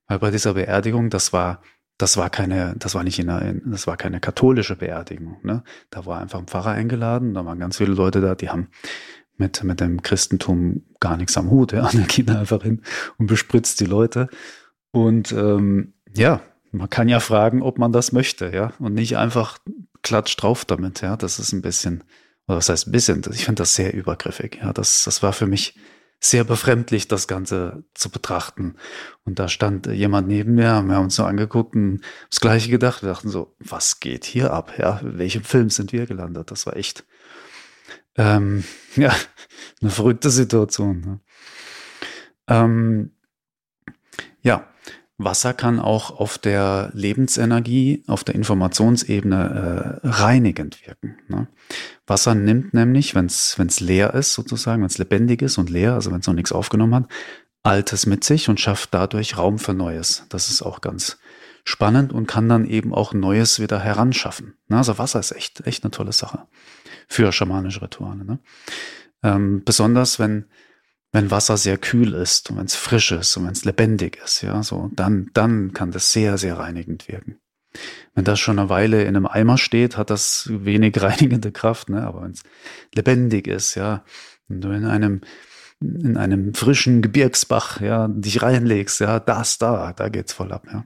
weil 0.08 0.18
bei 0.18 0.32
dieser 0.32 0.56
Beerdigung, 0.56 1.12
das 1.12 1.32
war 1.32 1.62
das 2.02 2.18
war 2.18 2.30
keine, 2.30 2.76
das 2.78 2.96
war 2.96 3.04
nicht 3.04 3.20
in 3.20 3.30
einer, 3.30 3.54
das 3.66 3.86
war 3.86 3.98
keine 3.98 4.20
katholische 4.20 4.76
Beerdigung. 4.76 5.38
Ne? 5.44 5.64
Da 5.90 6.06
war 6.06 6.20
einfach 6.20 6.40
ein 6.40 6.48
Pfarrer 6.48 6.72
eingeladen, 6.72 7.34
da 7.34 7.46
waren 7.46 7.60
ganz 7.60 7.78
viele 7.78 7.94
Leute 7.94 8.22
da, 8.22 8.36
die 8.36 8.50
haben 8.50 8.70
mit, 9.38 9.64
mit 9.64 9.80
dem 9.80 10.02
Christentum 10.02 10.84
gar 11.00 11.18
nichts 11.18 11.38
am 11.38 11.50
Hut. 11.50 11.72
Ja. 11.82 11.90
Der 11.90 12.02
geht 12.02 12.30
einfach 12.30 12.64
hin 12.64 12.82
und 13.18 13.28
bespritzt 13.28 13.80
die 13.80 13.86
Leute. 13.86 14.30
Und 14.92 15.32
ähm, 15.32 15.94
ja, 16.16 16.42
man 16.72 16.90
kann 16.90 17.08
ja 17.08 17.20
fragen, 17.20 17.62
ob 17.62 17.78
man 17.78 17.92
das 17.92 18.12
möchte, 18.12 18.52
ja, 18.54 18.74
und 18.80 18.94
nicht 18.94 19.18
einfach 19.18 19.60
klatscht 20.02 20.42
drauf 20.42 20.66
damit, 20.66 21.02
ja. 21.02 21.16
Das 21.18 21.40
ist 21.40 21.54
ein 21.54 21.62
bisschen, 21.62 22.04
oder 22.48 22.58
was 22.58 22.70
heißt 22.70 22.88
ein 22.88 22.92
bisschen, 22.92 23.22
ich 23.32 23.46
finde 23.46 23.62
das 23.62 23.76
sehr 23.76 23.94
übergriffig, 23.94 24.60
ja. 24.62 24.74
Das, 24.74 25.04
das 25.04 25.24
war 25.24 25.34
für 25.34 25.48
mich 25.48 25.76
sehr 26.24 26.44
befremdlich, 26.44 27.08
das 27.08 27.28
Ganze 27.28 27.84
zu 27.96 28.12
betrachten. 28.12 28.76
Und 29.26 29.40
da 29.40 29.48
stand 29.48 29.88
jemand 29.88 30.28
neben 30.28 30.54
mir, 30.54 30.70
haben 30.70 30.90
wir 30.90 31.00
uns 31.00 31.16
so 31.16 31.26
angeguckt 31.26 31.76
und 31.76 32.02
das 32.30 32.40
Gleiche 32.40 32.70
gedacht. 32.70 33.02
Wir 33.02 33.10
dachten 33.10 33.30
so, 33.30 33.56
was 33.58 34.00
geht 34.00 34.24
hier 34.24 34.54
ab? 34.54 34.74
Ja, 34.78 35.00
in 35.00 35.18
welchem 35.18 35.44
Film 35.44 35.72
sind 35.72 35.92
wir 35.92 36.06
gelandet? 36.06 36.52
Das 36.52 36.68
war 36.68 36.78
echt, 36.78 37.06
ähm, 38.16 38.64
ja, 38.96 39.14
eine 39.82 39.90
verrückte 39.90 40.30
Situation. 40.30 41.02
Ne? 41.02 41.20
Ähm, 42.48 43.12
ja, 44.44 44.71
Wasser 45.24 45.54
kann 45.54 45.80
auch 45.80 46.20
auf 46.20 46.38
der 46.38 46.92
Lebensenergie, 46.94 48.04
auf 48.08 48.24
der 48.24 48.36
Informationsebene 48.36 50.00
äh, 50.04 50.08
reinigend 50.08 50.86
wirken. 50.86 51.18
Ne? 51.28 51.48
Wasser 52.08 52.36
nimmt 52.36 52.74
nämlich, 52.74 53.16
wenn 53.16 53.26
es 53.28 53.80
leer 53.80 54.14
ist, 54.14 54.34
sozusagen, 54.34 54.82
wenn 54.82 54.88
es 54.88 54.98
lebendig 54.98 55.42
ist 55.42 55.58
und 55.58 55.70
leer, 55.70 55.94
also 55.94 56.12
wenn 56.12 56.20
es 56.20 56.28
noch 56.28 56.34
nichts 56.34 56.52
aufgenommen 56.52 56.96
hat, 56.96 57.08
Altes 57.64 58.06
mit 58.06 58.24
sich 58.24 58.50
und 58.50 58.60
schafft 58.60 58.94
dadurch 58.94 59.38
Raum 59.38 59.60
für 59.60 59.74
Neues. 59.74 60.26
Das 60.30 60.50
ist 60.50 60.64
auch 60.64 60.82
ganz 60.82 61.20
spannend 61.64 62.12
und 62.12 62.28
kann 62.28 62.50
dann 62.50 62.66
eben 62.66 62.94
auch 62.94 63.14
Neues 63.14 63.60
wieder 63.60 63.80
heranschaffen. 63.80 64.56
Ne? 64.68 64.78
Also 64.78 64.98
Wasser 64.98 65.20
ist 65.20 65.32
echt, 65.32 65.66
echt 65.68 65.84
eine 65.84 65.92
tolle 65.92 66.12
Sache 66.12 66.48
für 67.08 67.32
schamanische 67.32 67.82
Rituale. 67.82 68.26
Ne? 68.26 68.40
Ähm, 69.24 69.62
besonders 69.64 70.18
wenn 70.18 70.46
wenn 71.12 71.32
Wasser 71.32 71.58
sehr 71.58 71.78
kühl 71.78 72.14
ist 72.14 72.50
und 72.50 72.58
wenn 72.58 72.66
es 72.66 72.76
frisch 72.76 73.12
ist 73.12 73.36
und 73.36 73.46
wenn 73.46 73.52
es 73.52 73.66
lebendig 73.66 74.18
ist, 74.24 74.42
ja, 74.42 74.64
so, 74.64 74.90
dann, 74.94 75.30
dann 75.34 75.74
kann 75.74 75.92
das 75.92 76.12
sehr, 76.12 76.38
sehr 76.38 76.58
reinigend 76.58 77.08
wirken. 77.08 77.38
Wenn 78.16 78.26
das 78.26 78.40
schon 78.40 78.60
eine 78.60 78.70
Weile 78.70 79.04
in 79.04 79.16
einem 79.16 79.28
Eimer 79.28 79.58
steht, 79.58 79.98
hat 79.98 80.10
das 80.10 80.50
wenig 80.52 80.94
reinigende 81.02 81.52
Kraft, 81.52 81.90
ne? 81.90 82.06
aber 82.06 82.24
wenn 82.24 82.32
es 82.32 82.44
lebendig 82.96 83.48
ist, 83.48 83.76
ja, 83.76 84.04
wenn 84.48 84.62
du 84.62 84.72
in 84.72 84.86
einem, 84.86 85.22
in 85.82 86.18
einem 86.18 86.54
frischen 86.54 87.02
Gebirgsbach, 87.02 87.82
ja, 87.82 88.08
dich 88.08 88.42
reinlegst, 88.42 89.02
ja, 89.02 89.20
das 89.20 89.58
da, 89.58 89.94
da 89.94 90.10
geht's 90.10 90.34
voll 90.34 90.52
ab, 90.52 90.66
ja. 90.72 90.86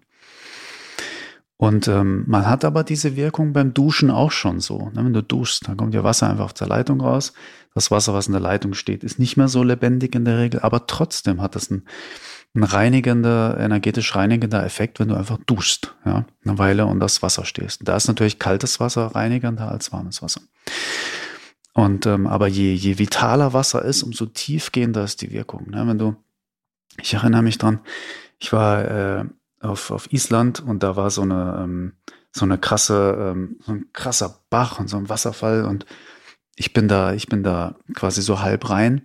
Und 1.58 1.88
ähm, 1.88 2.26
man 2.28 2.46
hat 2.48 2.66
aber 2.66 2.84
diese 2.84 3.16
Wirkung 3.16 3.54
beim 3.54 3.74
Duschen 3.74 4.12
auch 4.12 4.32
schon 4.32 4.60
so. 4.60 4.90
Ne? 4.90 5.06
Wenn 5.06 5.14
du 5.14 5.24
duschst, 5.24 5.68
dann 5.68 5.78
kommt 5.78 5.94
ja 5.94 6.04
Wasser 6.04 6.30
einfach 6.30 6.46
auf 6.46 6.54
der 6.54 6.68
Leitung 6.68 7.00
raus. 7.00 7.34
Das 7.74 7.92
Wasser, 7.92 8.14
was 8.14 8.28
in 8.28 8.34
der 8.34 8.42
Leitung 8.42 8.74
steht, 8.74 9.04
ist 9.04 9.20
nicht 9.20 9.38
mehr 9.38 9.48
so 9.48 9.64
lebendig 9.64 10.16
in 10.16 10.26
der 10.26 10.38
Regel, 10.38 10.62
aber 10.62 10.88
trotzdem 10.88 11.42
hat 11.42 11.56
das 11.56 11.70
ein, 11.70 11.84
ein 12.56 12.64
reinigender, 12.64 13.58
energetisch 13.60 14.16
reinigender 14.16 14.66
Effekt, 14.66 15.00
wenn 15.00 15.10
du 15.10 15.16
einfach 15.16 15.38
duschst, 15.46 15.94
ja, 16.06 16.26
eine 16.46 16.58
Weile 16.58 16.86
und 16.86 17.00
das 17.00 17.22
Wasser 17.22 17.46
stehst. 17.46 17.82
Da 17.88 17.96
ist 17.98 18.08
natürlich 18.08 18.40
kaltes 18.40 18.80
Wasser 18.80 19.08
reinigender 19.08 19.70
als 19.70 19.92
warmes 19.92 20.22
Wasser. 20.22 20.42
Und 21.74 22.06
ähm, 22.06 22.28
aber 22.28 22.48
je, 22.48 22.74
je 22.74 22.98
vitaler 22.98 23.52
Wasser 23.52 23.84
ist, 23.84 24.04
umso 24.04 24.26
tiefgehender 24.26 25.04
ist 25.04 25.22
die 25.22 25.32
Wirkung. 25.32 25.70
Ne? 25.70 25.86
Wenn 25.86 25.98
du, 25.98 26.16
ich 27.02 27.14
erinnere 27.14 27.42
mich 27.42 27.58
dran, 27.58 27.82
ich 28.40 28.54
war 28.54 28.86
äh, 28.86 29.26
auf, 29.66 29.92
auf 29.92 30.12
Island 30.12 30.62
und 30.62 30.84
da 30.84 30.96
war 30.96 31.10
so 31.10 31.22
eine, 31.22 31.62
ähm, 31.64 31.94
so 32.32 32.46
eine 32.46 32.58
krasse, 32.58 33.18
ähm, 33.20 33.58
so 33.62 33.74
ein 33.74 33.86
krasser 33.94 34.42
Bach 34.50 34.80
und 34.80 34.88
so 34.88 34.98
ein 34.98 35.10
Wasserfall 35.10 35.66
und 35.66 35.86
ich 36.56 36.74
bin 36.74 36.88
da, 36.88 37.14
ich 37.14 37.28
bin 37.28 37.44
da 37.44 37.76
quasi 37.94 38.22
so 38.22 38.42
halb 38.42 38.70
rein. 38.70 39.02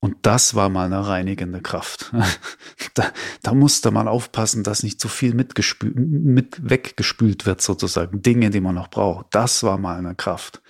Und 0.00 0.16
das 0.22 0.56
war 0.56 0.68
mal 0.68 0.86
eine 0.86 1.06
reinigende 1.06 1.60
Kraft. 1.60 2.12
da, 2.94 3.12
da 3.42 3.54
musste 3.54 3.92
man 3.92 4.08
aufpassen, 4.08 4.64
dass 4.64 4.82
nicht 4.82 5.00
zu 5.00 5.06
viel 5.06 5.32
mitgespült, 5.32 5.94
mit 5.94 6.68
weggespült 6.68 7.46
wird 7.46 7.62
sozusagen. 7.62 8.20
Dinge, 8.20 8.50
die 8.50 8.60
man 8.60 8.74
noch 8.74 8.88
braucht. 8.88 9.26
Das 9.30 9.62
war 9.62 9.78
mal 9.78 9.96
eine 9.96 10.16
Kraft. 10.16 10.60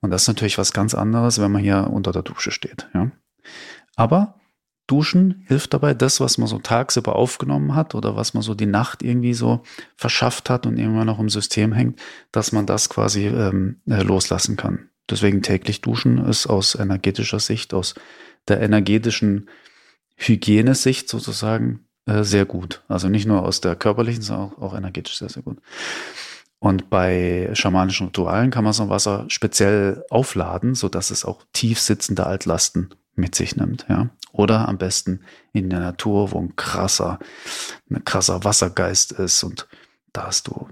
Und 0.00 0.10
das 0.10 0.22
ist 0.22 0.28
natürlich 0.28 0.58
was 0.58 0.72
ganz 0.72 0.92
anderes, 0.92 1.40
wenn 1.40 1.52
man 1.52 1.62
hier 1.62 1.88
unter 1.88 2.10
der 2.10 2.22
Dusche 2.22 2.50
steht. 2.50 2.88
Ja. 2.94 3.12
Aber 3.94 4.40
Duschen 4.86 5.44
hilft 5.46 5.72
dabei, 5.72 5.94
das, 5.94 6.20
was 6.20 6.36
man 6.36 6.46
so 6.46 6.58
tagsüber 6.58 7.16
aufgenommen 7.16 7.74
hat 7.74 7.94
oder 7.94 8.16
was 8.16 8.34
man 8.34 8.42
so 8.42 8.54
die 8.54 8.66
Nacht 8.66 9.02
irgendwie 9.02 9.34
so 9.34 9.62
verschafft 9.96 10.50
hat 10.50 10.66
und 10.66 10.78
irgendwann 10.78 11.06
noch 11.06 11.18
im 11.18 11.30
System 11.30 11.72
hängt, 11.72 12.00
dass 12.32 12.52
man 12.52 12.66
das 12.66 12.90
quasi 12.90 13.26
ähm, 13.26 13.80
äh, 13.88 14.02
loslassen 14.02 14.56
kann. 14.56 14.90
Deswegen 15.08 15.42
täglich 15.42 15.80
duschen 15.80 16.18
ist 16.26 16.46
aus 16.46 16.74
energetischer 16.74 17.40
Sicht, 17.40 17.72
aus 17.72 17.94
der 18.46 18.60
energetischen 18.60 19.48
Hygienesicht 20.16 21.08
sozusagen 21.08 21.86
äh, 22.06 22.22
sehr 22.22 22.44
gut. 22.44 22.82
Also 22.88 23.08
nicht 23.08 23.26
nur 23.26 23.42
aus 23.42 23.60
der 23.60 23.76
körperlichen, 23.76 24.22
sondern 24.22 24.52
auch, 24.52 24.58
auch 24.60 24.76
energetisch 24.76 25.18
sehr, 25.18 25.30
sehr 25.30 25.42
gut. 25.42 25.58
Und 26.58 26.88
bei 26.88 27.50
schamanischen 27.54 28.06
Ritualen 28.06 28.50
kann 28.50 28.64
man 28.64 28.72
so 28.72 28.88
Wasser 28.88 29.24
speziell 29.28 30.04
aufladen, 30.10 30.74
so 30.74 30.88
dass 30.88 31.10
es 31.10 31.24
auch 31.24 31.42
tief 31.52 31.80
sitzende 31.80 32.26
Altlasten 32.26 32.90
mit 33.16 33.34
sich 33.34 33.56
nimmt, 33.56 33.86
ja. 33.88 34.10
Oder 34.32 34.68
am 34.68 34.78
besten 34.78 35.20
in 35.52 35.70
der 35.70 35.80
Natur, 35.80 36.32
wo 36.32 36.40
ein 36.40 36.56
krasser, 36.56 37.20
ein 37.88 38.04
krasser 38.04 38.42
Wassergeist 38.42 39.12
ist 39.12 39.44
und 39.44 39.68
da 40.12 40.26
hast 40.26 40.46
du 40.46 40.68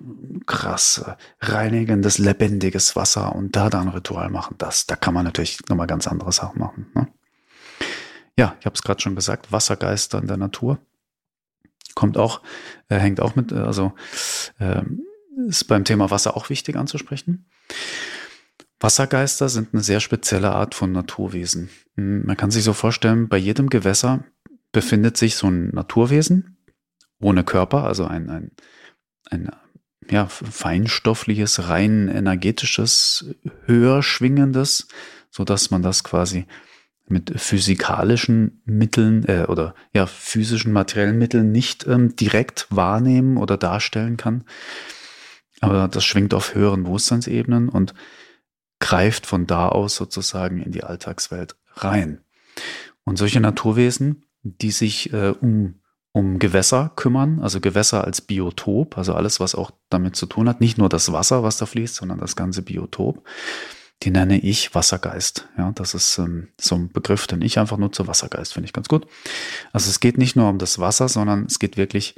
krass 0.47 1.05
reinigendes, 1.41 2.19
lebendiges 2.19 2.95
Wasser 2.95 3.35
und 3.35 3.57
da 3.57 3.71
dann 3.71 3.89
Ritual 3.89 4.31
machen. 4.31 4.55
Das, 4.59 4.87
da 4.87 4.97
kann 4.97 5.15
man 5.15 5.25
natürlich 5.25 5.59
nochmal 5.69 5.89
ganz 5.89 6.07
andere 6.07 6.33
Sachen 6.33 6.61
machen. 6.61 6.87
Ne? 6.95 7.09
Ja, 8.39 8.57
ich 8.61 8.67
habe 8.67 8.75
es 8.75 8.83
gerade 8.83 9.01
schon 9.01 9.17
gesagt, 9.17 9.53
Wassergeister 9.53 10.19
in 10.19 10.29
der 10.29 10.37
Natur 10.37 10.79
kommt 11.95 12.17
auch, 12.17 12.41
äh, 12.89 12.97
hängt 12.97 13.21
auch 13.21 13.35
mit, 13.35 13.53
äh, 13.53 13.57
also 13.57 13.93
äh, 14.59 14.83
ist 15.49 15.65
beim 15.65 15.85
Thema 15.85 16.11
Wasser 16.11 16.37
auch 16.37 16.49
wichtig 16.49 16.77
anzusprechen. 16.77 17.47
Wassergeister 18.83 19.49
sind 19.49 19.69
eine 19.73 19.83
sehr 19.83 20.01
spezielle 20.01 20.53
Art 20.53 20.75
von 20.75 20.93
Naturwesen. 20.93 21.71
Hm, 21.97 22.27
man 22.27 22.37
kann 22.37 22.51
sich 22.51 22.65
so 22.65 22.73
vorstellen, 22.73 23.29
bei 23.29 23.37
jedem 23.37 23.71
Gewässer 23.71 24.25
befindet 24.73 25.17
sich 25.17 25.37
so 25.37 25.49
ein 25.49 25.69
Naturwesen 25.69 26.57
ohne 27.21 27.45
Körper, 27.45 27.85
also 27.85 28.07
ein, 28.07 28.29
ein, 28.29 28.51
ein 29.31 29.51
ja, 30.11 30.27
feinstoffliches, 30.27 31.69
rein 31.69 32.09
energetisches, 32.09 33.35
höher 33.67 34.03
schwingendes, 34.03 34.89
so 35.31 35.45
dass 35.45 35.71
man 35.71 35.83
das 35.83 36.03
quasi 36.03 36.47
mit 37.07 37.41
physikalischen 37.41 38.63
Mitteln 38.65 39.25
äh, 39.27 39.47
oder 39.49 39.75
ja 39.95 40.07
physischen 40.07 40.73
materiellen 40.73 41.19
Mitteln 41.19 41.53
nicht 41.53 41.87
ähm, 41.87 42.17
direkt 42.17 42.67
wahrnehmen 42.71 43.37
oder 43.37 43.57
darstellen 43.57 44.17
kann. 44.17 44.45
Aber 45.61 45.87
das 45.87 46.05
schwingt 46.05 46.35
auf 46.35 46.55
höheren 46.55 46.85
Bewusstseinsebenen 46.85 47.69
und 47.69 47.95
greift 48.83 49.27
von 49.27 49.47
da 49.47 49.69
aus 49.69 49.95
sozusagen 49.95 50.61
in 50.61 50.73
die 50.73 50.83
Alltagswelt 50.83 51.55
rein. 51.75 52.21
Und 53.05 53.17
solche 53.17 53.41
Naturwesen, 53.41 54.25
die 54.43 54.73
sich 54.73 55.13
äh, 55.13 55.35
um, 55.41 55.81
um 56.11 56.41
Gewässer 56.41 56.91
kümmern, 56.97 57.39
also 57.41 57.61
Gewässer 57.61 58.03
als 58.03 58.21
Biotop, 58.21 58.99
also 58.99 59.15
alles, 59.15 59.39
was 59.39 59.55
auch 59.55 59.71
damit 59.89 60.17
zu 60.17 60.27
tun 60.27 60.49
hat, 60.49 60.61
nicht 60.61 60.79
nur 60.79 60.89
das 60.89 61.13
Wasser, 61.13 61.45
was 61.45 61.59
da 61.59 61.67
fließt, 61.67 61.95
sondern 61.95 62.19
das 62.19 62.35
ganze 62.35 62.63
Biotop, 62.63 63.25
die 64.03 64.11
nenne 64.11 64.41
ich 64.41 64.75
Wassergeist. 64.75 65.49
Ja, 65.57 65.71
das 65.71 65.95
ist 65.95 66.19
ähm, 66.19 66.49
so 66.61 66.75
ein 66.75 66.91
Begriff, 66.91 67.29
den 67.29 67.41
ich 67.41 67.61
einfach 67.61 67.79
nutze. 67.79 68.09
Wassergeist 68.09 68.53
finde 68.53 68.67
ich 68.67 68.73
ganz 68.73 68.89
gut. 68.89 69.07
Also 69.73 69.89
es 69.89 70.01
geht 70.01 70.19
nicht 70.19 70.35
nur 70.35 70.49
um 70.49 70.59
das 70.59 70.81
Wasser, 70.81 71.09
sondern 71.09 71.47
es 71.47 71.61
geht 71.61 71.77
wirklich 71.77 72.17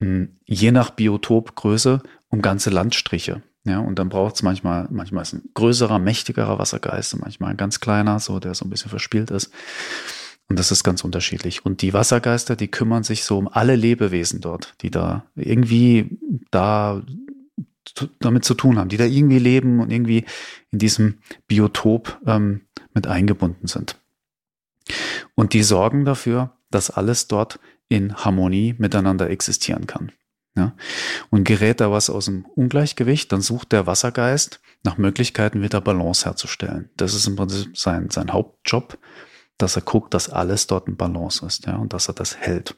mh, 0.00 0.06
hm, 0.06 0.38
je 0.44 0.70
nach 0.70 0.90
Biotopgröße 0.90 2.02
um 2.28 2.42
ganze 2.42 2.68
Landstriche. 2.68 3.42
Ja, 3.64 3.78
und 3.78 3.98
dann 3.98 4.10
braucht 4.10 4.36
es 4.36 4.42
manchmal, 4.42 4.86
manchmal 4.90 5.22
ist 5.22 5.32
ein 5.32 5.48
größerer, 5.54 5.98
mächtigerer 5.98 6.58
Wassergeist 6.58 7.14
und 7.14 7.22
manchmal 7.22 7.50
ein 7.50 7.56
ganz 7.56 7.80
kleiner, 7.80 8.20
so 8.20 8.38
der 8.38 8.54
so 8.54 8.66
ein 8.66 8.70
bisschen 8.70 8.90
verspielt 8.90 9.30
ist. 9.30 9.50
Und 10.48 10.58
das 10.58 10.70
ist 10.70 10.84
ganz 10.84 11.02
unterschiedlich. 11.02 11.64
Und 11.64 11.80
die 11.80 11.94
Wassergeister, 11.94 12.56
die 12.56 12.68
kümmern 12.68 13.02
sich 13.02 13.24
so 13.24 13.38
um 13.38 13.48
alle 13.48 13.76
Lebewesen 13.76 14.42
dort, 14.42 14.74
die 14.82 14.90
da 14.90 15.24
irgendwie 15.34 16.18
da 16.50 17.02
damit 18.18 18.44
zu 18.44 18.54
tun 18.54 18.78
haben, 18.78 18.88
die 18.88 18.96
da 18.96 19.04
irgendwie 19.04 19.38
leben 19.38 19.80
und 19.80 19.90
irgendwie 19.90 20.24
in 20.70 20.78
diesem 20.78 21.18
Biotop 21.46 22.20
ähm, 22.26 22.62
mit 22.92 23.06
eingebunden 23.06 23.66
sind. 23.66 23.96
Und 25.34 25.54
die 25.54 25.62
sorgen 25.62 26.04
dafür, 26.04 26.56
dass 26.70 26.90
alles 26.90 27.28
dort 27.28 27.58
in 27.88 28.14
Harmonie 28.14 28.74
miteinander 28.78 29.30
existieren 29.30 29.86
kann. 29.86 30.12
Ja? 30.56 30.74
Und 31.30 31.44
gerät 31.44 31.80
da 31.80 31.90
was 31.90 32.10
aus 32.10 32.26
dem 32.26 32.44
Ungleichgewicht, 32.44 33.32
dann 33.32 33.40
sucht 33.40 33.72
der 33.72 33.86
Wassergeist 33.86 34.60
nach 34.84 34.98
Möglichkeiten, 34.98 35.62
wieder 35.62 35.80
Balance 35.80 36.24
herzustellen. 36.26 36.90
Das 36.96 37.14
ist 37.14 37.26
im 37.26 37.36
Prinzip 37.36 37.76
sein, 37.76 38.10
sein 38.10 38.32
Hauptjob, 38.32 38.98
dass 39.58 39.76
er 39.76 39.82
guckt, 39.82 40.14
dass 40.14 40.30
alles 40.30 40.66
dort 40.66 40.88
in 40.88 40.96
Balance 40.96 41.44
ist, 41.44 41.66
ja, 41.66 41.76
und 41.76 41.92
dass 41.92 42.08
er 42.08 42.14
das 42.14 42.36
hält. 42.36 42.76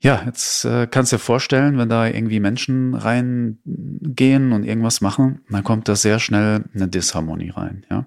Ja, 0.00 0.22
jetzt 0.26 0.64
äh, 0.64 0.86
kannst 0.86 1.10
du 1.10 1.16
dir 1.16 1.20
vorstellen, 1.20 1.76
wenn 1.76 1.88
da 1.88 2.06
irgendwie 2.06 2.38
Menschen 2.38 2.94
reingehen 2.94 4.52
und 4.52 4.62
irgendwas 4.62 5.00
machen, 5.00 5.40
dann 5.50 5.64
kommt 5.64 5.88
da 5.88 5.96
sehr 5.96 6.20
schnell 6.20 6.64
eine 6.72 6.88
Disharmonie 6.88 7.50
rein, 7.50 7.84
ja. 7.90 8.06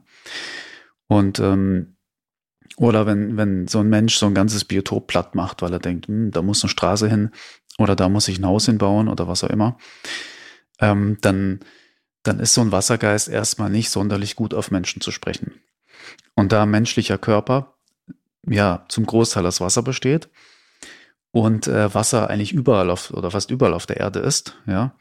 Und 1.08 1.40
ähm, 1.40 1.98
oder 2.78 3.06
wenn, 3.06 3.36
wenn 3.36 3.68
so 3.68 3.80
ein 3.80 3.90
Mensch 3.90 4.16
so 4.16 4.26
ein 4.26 4.34
ganzes 4.34 4.64
Biotop 4.64 5.08
platt 5.08 5.36
macht, 5.36 5.62
weil 5.62 5.74
er 5.74 5.80
denkt, 5.80 6.08
hm, 6.08 6.32
da 6.32 6.42
muss 6.42 6.64
eine 6.64 6.70
Straße 6.70 7.10
hin 7.10 7.32
oder 7.78 7.96
da 7.96 8.10
muss 8.10 8.28
ich 8.28 8.40
ein 8.40 8.46
Haus 8.46 8.66
hinbauen 8.66 9.08
oder 9.08 9.28
was 9.28 9.44
auch 9.44 9.50
immer, 9.50 9.78
ähm, 10.80 11.18
dann, 11.22 11.62
dann 12.24 12.40
ist 12.40 12.54
so 12.54 12.62
ein 12.62 12.72
Wassergeist 12.72 13.30
erstmal 13.30 13.70
nicht 13.70 13.90
sonderlich 13.90 14.36
gut 14.36 14.54
auf 14.54 14.72
Menschen 14.72 15.02
zu 15.02 15.12
sprechen. 15.12 15.54
Und 16.36 16.52
da 16.52 16.66
menschlicher 16.66 17.18
Körper 17.18 17.76
ja 18.48 18.86
zum 18.90 19.06
Großteil 19.06 19.46
aus 19.46 19.62
Wasser 19.62 19.84
besteht 19.84 20.30
und 21.32 21.68
äh, 21.68 21.94
Wasser 21.94 22.30
eigentlich 22.30 22.54
überall 22.54 22.90
auf 22.90 23.12
oder 23.12 23.32
fast 23.32 23.52
überall 23.52 23.74
auf 23.74 23.86
der 23.86 23.98
Erde 23.98 24.20
ist, 24.20 24.58
ja, 24.66 24.96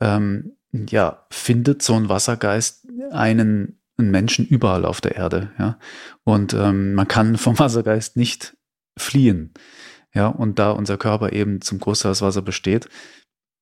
ähm, 0.00 0.52
ja, 0.72 1.26
findet 1.30 1.82
so 1.82 1.94
ein 1.94 2.08
Wassergeist 2.08 2.86
einen, 3.10 3.80
einen 3.96 4.10
Menschen 4.10 4.46
überall 4.46 4.84
auf 4.84 5.00
der 5.00 5.16
Erde, 5.16 5.50
ja. 5.58 5.78
Und 6.24 6.52
ähm, 6.54 6.94
man 6.94 7.08
kann 7.08 7.36
vom 7.38 7.58
Wassergeist 7.58 8.16
nicht 8.16 8.56
fliehen. 8.96 9.54
Ja, 10.14 10.28
und 10.28 10.58
da 10.58 10.70
unser 10.70 10.96
Körper 10.96 11.32
eben 11.32 11.60
zum 11.60 11.78
Großteil 11.78 12.12
aus 12.12 12.22
Wasser 12.22 12.42
besteht, 12.42 12.88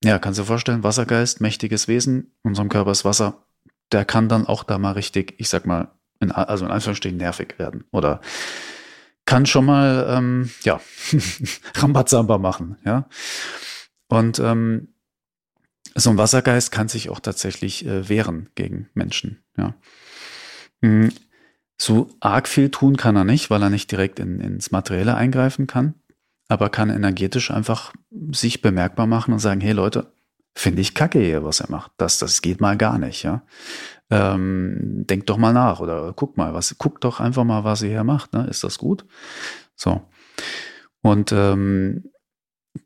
ja, 0.05 0.19
kannst 0.19 0.38
du 0.38 0.43
dir 0.43 0.47
vorstellen, 0.47 0.83
Wassergeist, 0.83 1.41
mächtiges 1.41 1.88
Wesen, 1.88 2.33
unserem 2.43 2.69
Körper 2.69 2.93
ist 2.93 3.05
Wasser, 3.05 3.47
der 3.93 4.05
kann 4.05 4.29
dann 4.29 4.47
auch 4.47 4.62
da 4.62 4.79
mal 4.79 4.93
richtig, 4.93 5.35
ich 5.38 5.49
sag 5.49 5.67
mal, 5.67 5.93
in, 6.21 6.31
also 6.33 6.65
in 6.65 6.71
Anführungsstrichen 6.71 7.19
nervig 7.19 7.59
werden 7.59 7.85
oder 7.91 8.21
kann 9.25 9.47
schon 9.47 9.65
mal, 9.65 10.07
ähm, 10.09 10.50
ja, 10.62 10.81
Rambazamba 11.75 12.38
machen, 12.38 12.76
ja. 12.85 13.09
Und 14.09 14.38
ähm, 14.38 14.95
so 15.97 16.11
ein 16.11 16.19
Wassergeist 16.19 16.71
kann 16.71 16.88
sich 16.88 17.11
auch 17.11 17.19
tatsächlich 17.19 17.85
äh, 17.87 18.09
wehren 18.09 18.50
gegen 18.55 18.88
Menschen, 18.95 19.43
ja. 19.57 19.75
Hm, 20.83 21.12
so 21.79 22.11
arg 22.21 22.49
viel 22.49 22.71
tun 22.71 22.97
kann 22.97 23.17
er 23.17 23.25
nicht, 23.25 23.50
weil 23.50 23.62
er 23.62 23.71
nicht 23.71 23.91
direkt 23.91 24.19
in, 24.21 24.41
ins 24.41 24.71
Materielle 24.71 25.15
eingreifen 25.15 25.67
kann, 25.67 25.95
aber 26.49 26.71
kann 26.71 26.91
energetisch 26.91 27.50
einfach 27.50 27.93
sich 28.31 28.62
bemerkbar 28.62 29.07
machen 29.07 29.33
und 29.33 29.41
sagen, 29.41 29.61
hey 29.61 29.73
Leute, 29.73 30.12
finde 30.55 30.81
ich 30.81 30.95
kacke 30.95 31.19
hier, 31.19 31.45
was 31.45 31.61
er 31.61 31.71
macht. 31.71 31.93
Das, 31.99 32.19
das 32.19 32.41
geht 32.43 32.61
mal 32.61 32.76
gar 32.76 32.99
nicht, 32.99 33.23
ja. 33.23 33.43
Ähm, 34.09 35.05
denk 35.07 35.26
doch 35.26 35.37
mal 35.37 35.53
nach 35.53 35.81
oder 35.81 36.12
guck 36.15 36.37
mal, 36.37 36.55
was, 36.55 36.75
guck 36.79 37.00
doch 37.00 37.21
einfach 37.21 37.45
mal, 37.45 37.65
was 37.65 37.83
ihr 37.83 37.91
hier 37.91 38.05
macht, 38.05 38.33
ne? 38.33 38.47
Ist 38.47 38.65
das 38.65 38.79
gut? 38.79 39.05
So. 39.75 40.03
Und 41.03 41.33
ähm, 41.33 42.05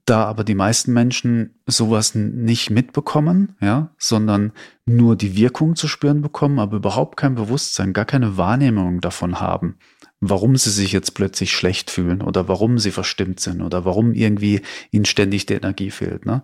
da 0.04 0.24
aber 0.24 0.44
die 0.44 0.54
meisten 0.54 0.92
Menschen 0.92 1.60
sowas 1.66 2.14
nicht 2.14 2.70
mitbekommen, 2.70 3.56
ja, 3.60 3.90
sondern 3.98 4.52
nur 4.86 5.16
die 5.16 5.36
Wirkung 5.36 5.76
zu 5.76 5.88
spüren 5.88 6.22
bekommen, 6.22 6.58
aber 6.58 6.76
überhaupt 6.76 7.16
kein 7.16 7.34
Bewusstsein, 7.34 7.92
gar 7.92 8.04
keine 8.04 8.36
Wahrnehmung 8.36 9.00
davon 9.00 9.40
haben, 9.40 9.78
warum 10.20 10.56
sie 10.56 10.70
sich 10.70 10.92
jetzt 10.92 11.14
plötzlich 11.14 11.52
schlecht 11.52 11.90
fühlen 11.90 12.22
oder 12.22 12.46
warum 12.46 12.78
sie 12.78 12.90
verstimmt 12.90 13.40
sind 13.40 13.62
oder 13.62 13.84
warum 13.84 14.12
irgendwie 14.12 14.60
ihnen 14.90 15.06
ständig 15.06 15.46
die 15.46 15.54
Energie 15.54 15.90
fehlt. 15.90 16.26
Ne? 16.26 16.42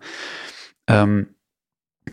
Ähm, 0.86 1.28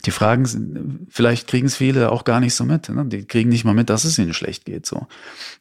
die 0.06 0.12
Fragen 0.12 1.08
vielleicht 1.10 1.48
kriegen 1.48 1.68
es 1.68 1.78
viele 1.78 2.12
auch 2.12 2.26
gar 2.26 2.40
nicht 2.40 2.56
so 2.56 2.66
mit. 2.66 2.90
Ne? 2.90 3.06
Die 3.06 3.26
kriegen 3.26 3.50
nicht 3.50 3.64
mal 3.64 3.76
mit, 3.76 3.90
dass 3.90 4.04
es 4.04 4.18
ihnen 4.18 4.34
schlecht 4.34 4.66
geht. 4.66 4.86
So. 4.86 5.08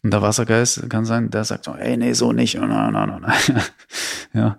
Und 0.02 0.12
der 0.12 0.22
Wassergeist 0.22 0.88
kann 0.88 1.04
sein, 1.04 1.30
der 1.30 1.44
sagt 1.44 1.64
so, 1.64 1.74
ey, 1.74 1.96
nee, 1.96 2.14
so 2.14 2.32
nicht. 2.32 2.56
Nein, 2.56 2.92
nein, 2.92 3.20
nein. 3.20 3.62
ja. 4.32 4.58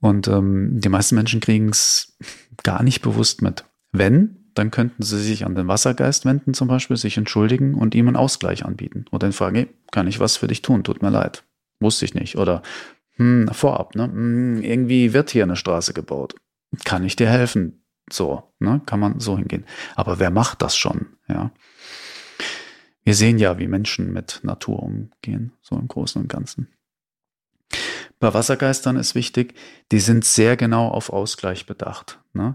Und 0.00 0.26
ähm, 0.26 0.80
die 0.80 0.88
meisten 0.88 1.14
Menschen 1.14 1.40
kriegen 1.40 1.68
es 1.68 2.16
gar 2.62 2.82
nicht 2.82 3.02
bewusst 3.02 3.42
mit. 3.42 3.64
Wenn, 3.92 4.41
dann 4.54 4.70
könnten 4.70 5.02
sie 5.02 5.20
sich 5.20 5.44
an 5.44 5.54
den 5.54 5.68
Wassergeist 5.68 6.24
wenden, 6.24 6.54
zum 6.54 6.68
Beispiel, 6.68 6.96
sich 6.96 7.16
entschuldigen 7.16 7.74
und 7.74 7.94
ihm 7.94 8.08
einen 8.08 8.16
Ausgleich 8.16 8.64
anbieten. 8.64 9.06
Oder 9.10 9.28
ihn 9.28 9.32
fragen, 9.32 9.56
hey, 9.56 9.68
kann 9.90 10.06
ich 10.06 10.20
was 10.20 10.36
für 10.36 10.46
dich 10.46 10.62
tun? 10.62 10.84
Tut 10.84 11.02
mir 11.02 11.10
leid. 11.10 11.44
Wusste 11.80 12.04
ich 12.04 12.14
nicht. 12.14 12.36
Oder 12.36 12.62
hm, 13.16 13.48
vorab, 13.52 13.94
ne? 13.94 14.04
Hm, 14.04 14.62
irgendwie 14.62 15.12
wird 15.12 15.30
hier 15.30 15.42
eine 15.44 15.56
Straße 15.56 15.92
gebaut. 15.92 16.34
Kann 16.84 17.04
ich 17.04 17.16
dir 17.16 17.28
helfen? 17.28 17.84
So, 18.10 18.54
ne? 18.58 18.80
Kann 18.86 19.00
man 19.00 19.20
so 19.20 19.36
hingehen. 19.36 19.64
Aber 19.94 20.18
wer 20.18 20.30
macht 20.30 20.62
das 20.62 20.76
schon? 20.76 21.06
Ja. 21.28 21.50
Wir 23.04 23.14
sehen 23.14 23.38
ja, 23.38 23.58
wie 23.58 23.68
Menschen 23.68 24.12
mit 24.12 24.40
Natur 24.42 24.82
umgehen, 24.82 25.52
so 25.60 25.76
im 25.76 25.88
Großen 25.88 26.22
und 26.22 26.28
Ganzen. 26.28 26.68
Bei 28.20 28.32
Wassergeistern 28.32 28.96
ist 28.96 29.14
wichtig, 29.14 29.54
die 29.90 29.98
sind 29.98 30.24
sehr 30.24 30.56
genau 30.56 30.88
auf 30.88 31.10
Ausgleich 31.10 31.66
bedacht. 31.66 32.20
Ne? 32.32 32.54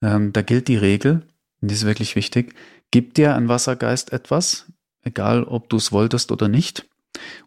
Ähm, 0.00 0.32
da 0.32 0.42
gilt 0.42 0.68
die 0.68 0.76
Regel, 0.76 1.26
die 1.60 1.74
ist 1.74 1.86
wirklich 1.86 2.16
wichtig, 2.16 2.54
gib 2.90 3.14
dir 3.14 3.34
ein 3.34 3.48
Wassergeist 3.48 4.12
etwas, 4.12 4.66
egal 5.02 5.44
ob 5.44 5.68
du 5.68 5.76
es 5.76 5.92
wolltest 5.92 6.32
oder 6.32 6.48
nicht, 6.48 6.88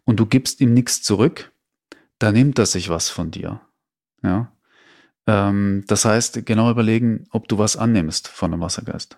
und 0.03 0.19
du 0.19 0.25
gibst 0.25 0.61
ihm 0.61 0.73
nichts 0.73 1.01
zurück, 1.01 1.51
da 2.19 2.31
nimmt 2.31 2.59
er 2.59 2.65
sich 2.65 2.89
was 2.89 3.09
von 3.09 3.31
dir. 3.31 3.61
Ja? 4.23 4.51
Ähm, 5.27 5.83
das 5.87 6.05
heißt, 6.05 6.45
genau 6.45 6.69
überlegen, 6.69 7.25
ob 7.31 7.47
du 7.47 7.57
was 7.57 7.77
annimmst 7.77 8.27
von 8.27 8.53
einem 8.53 8.61
Wassergeist. 8.61 9.17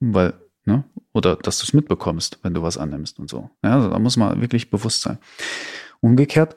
Weil, 0.00 0.34
ne? 0.64 0.84
Oder 1.12 1.36
dass 1.36 1.58
du 1.58 1.64
es 1.64 1.72
mitbekommst, 1.72 2.38
wenn 2.42 2.54
du 2.54 2.62
was 2.62 2.78
annimmst 2.78 3.18
und 3.18 3.30
so. 3.30 3.50
Ja, 3.62 3.76
also 3.76 3.90
da 3.90 3.98
muss 3.98 4.16
man 4.16 4.40
wirklich 4.40 4.70
bewusst 4.70 5.02
sein. 5.02 5.18
Umgekehrt, 6.00 6.56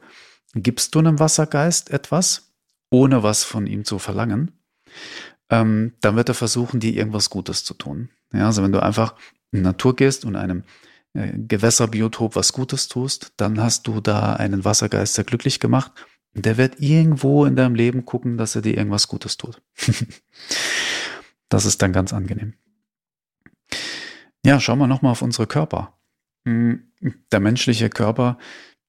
gibst 0.53 0.93
du 0.93 0.99
einem 0.99 1.19
Wassergeist 1.19 1.89
etwas, 1.89 2.53
ohne 2.89 3.23
was 3.23 3.43
von 3.43 3.67
ihm 3.67 3.85
zu 3.85 3.99
verlangen, 3.99 4.51
ähm, 5.51 5.93
dann 5.99 6.15
wird 6.15 6.29
er 6.29 6.35
versuchen, 6.35 6.79
dir 6.79 6.93
irgendwas 6.93 7.29
Gutes 7.29 7.63
zu 7.63 7.73
tun. 7.75 8.09
Ja, 8.33 8.47
also 8.47 8.63
wenn 8.63 8.71
du 8.71 8.81
einfach 8.81 9.15
in 9.51 9.61
Natur 9.61 9.95
gehst 9.95 10.25
und 10.25 10.35
einem 10.35 10.63
äh, 11.13 11.33
Gewässerbiotop 11.37 12.35
was 12.35 12.53
Gutes 12.53 12.87
tust, 12.87 13.33
dann 13.37 13.61
hast 13.61 13.85
du 13.85 13.99
da 13.99 14.33
einen 14.33 14.63
Wassergeist 14.63 15.13
sehr 15.15 15.25
glücklich 15.25 15.59
gemacht. 15.59 15.91
Der 16.33 16.57
wird 16.57 16.79
irgendwo 16.79 17.45
in 17.45 17.57
deinem 17.57 17.75
Leben 17.75 18.05
gucken, 18.05 18.37
dass 18.37 18.55
er 18.55 18.61
dir 18.61 18.77
irgendwas 18.77 19.09
Gutes 19.09 19.35
tut. 19.35 19.61
das 21.49 21.65
ist 21.65 21.81
dann 21.81 21.91
ganz 21.91 22.13
angenehm. 22.13 22.53
Ja, 24.45 24.61
schauen 24.61 24.79
wir 24.79 24.87
nochmal 24.87 25.11
auf 25.11 25.21
unsere 25.21 25.47
Körper. 25.47 25.99
Hm, 26.45 26.91
der 27.31 27.41
menschliche 27.41 27.89
Körper 27.89 28.37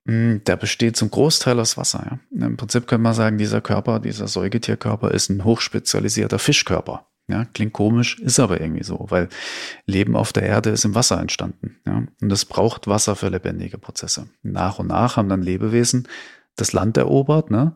der 0.05 0.57
besteht 0.57 0.97
zum 0.97 1.11
Großteil 1.11 1.61
aus 1.61 1.77
Wasser. 1.77 2.19
Ja. 2.33 2.47
Im 2.47 2.57
Prinzip 2.57 2.87
können 2.87 3.05
wir 3.05 3.15
sagen, 3.15 3.39
dieser 3.39 3.61
Körper, 3.61 4.01
dieser 4.01 4.27
Säugetierkörper 4.27 5.13
ist 5.13 5.31
ein 5.31 5.45
hochspezialisierter 5.45 6.39
Fischkörper. 6.39 7.07
Ja, 7.29 7.45
klingt 7.45 7.73
komisch, 7.73 8.19
ist 8.19 8.41
aber 8.41 8.61
irgendwie 8.61 8.83
so, 8.83 9.07
weil 9.09 9.29
Leben 9.87 10.17
auf 10.17 10.33
der 10.33 10.43
Erde 10.43 10.71
ist 10.71 10.85
im 10.85 10.97
Wasser 10.97 11.21
entstanden. 11.21 11.77
Ja, 11.87 12.03
und 12.21 12.33
es 12.33 12.45
braucht 12.45 12.89
Wasser 12.89 13.15
für 13.15 13.29
lebendige 13.29 13.79
Prozesse. 13.79 14.29
Nach 14.43 14.81
und 14.81 14.89
nach 14.89 15.17
haben 15.17 15.29
dann 15.29 15.43
Lebewesen 15.43 16.09
das 16.57 16.73
Land 16.73 16.97
erobert 16.97 17.51
ne, 17.51 17.75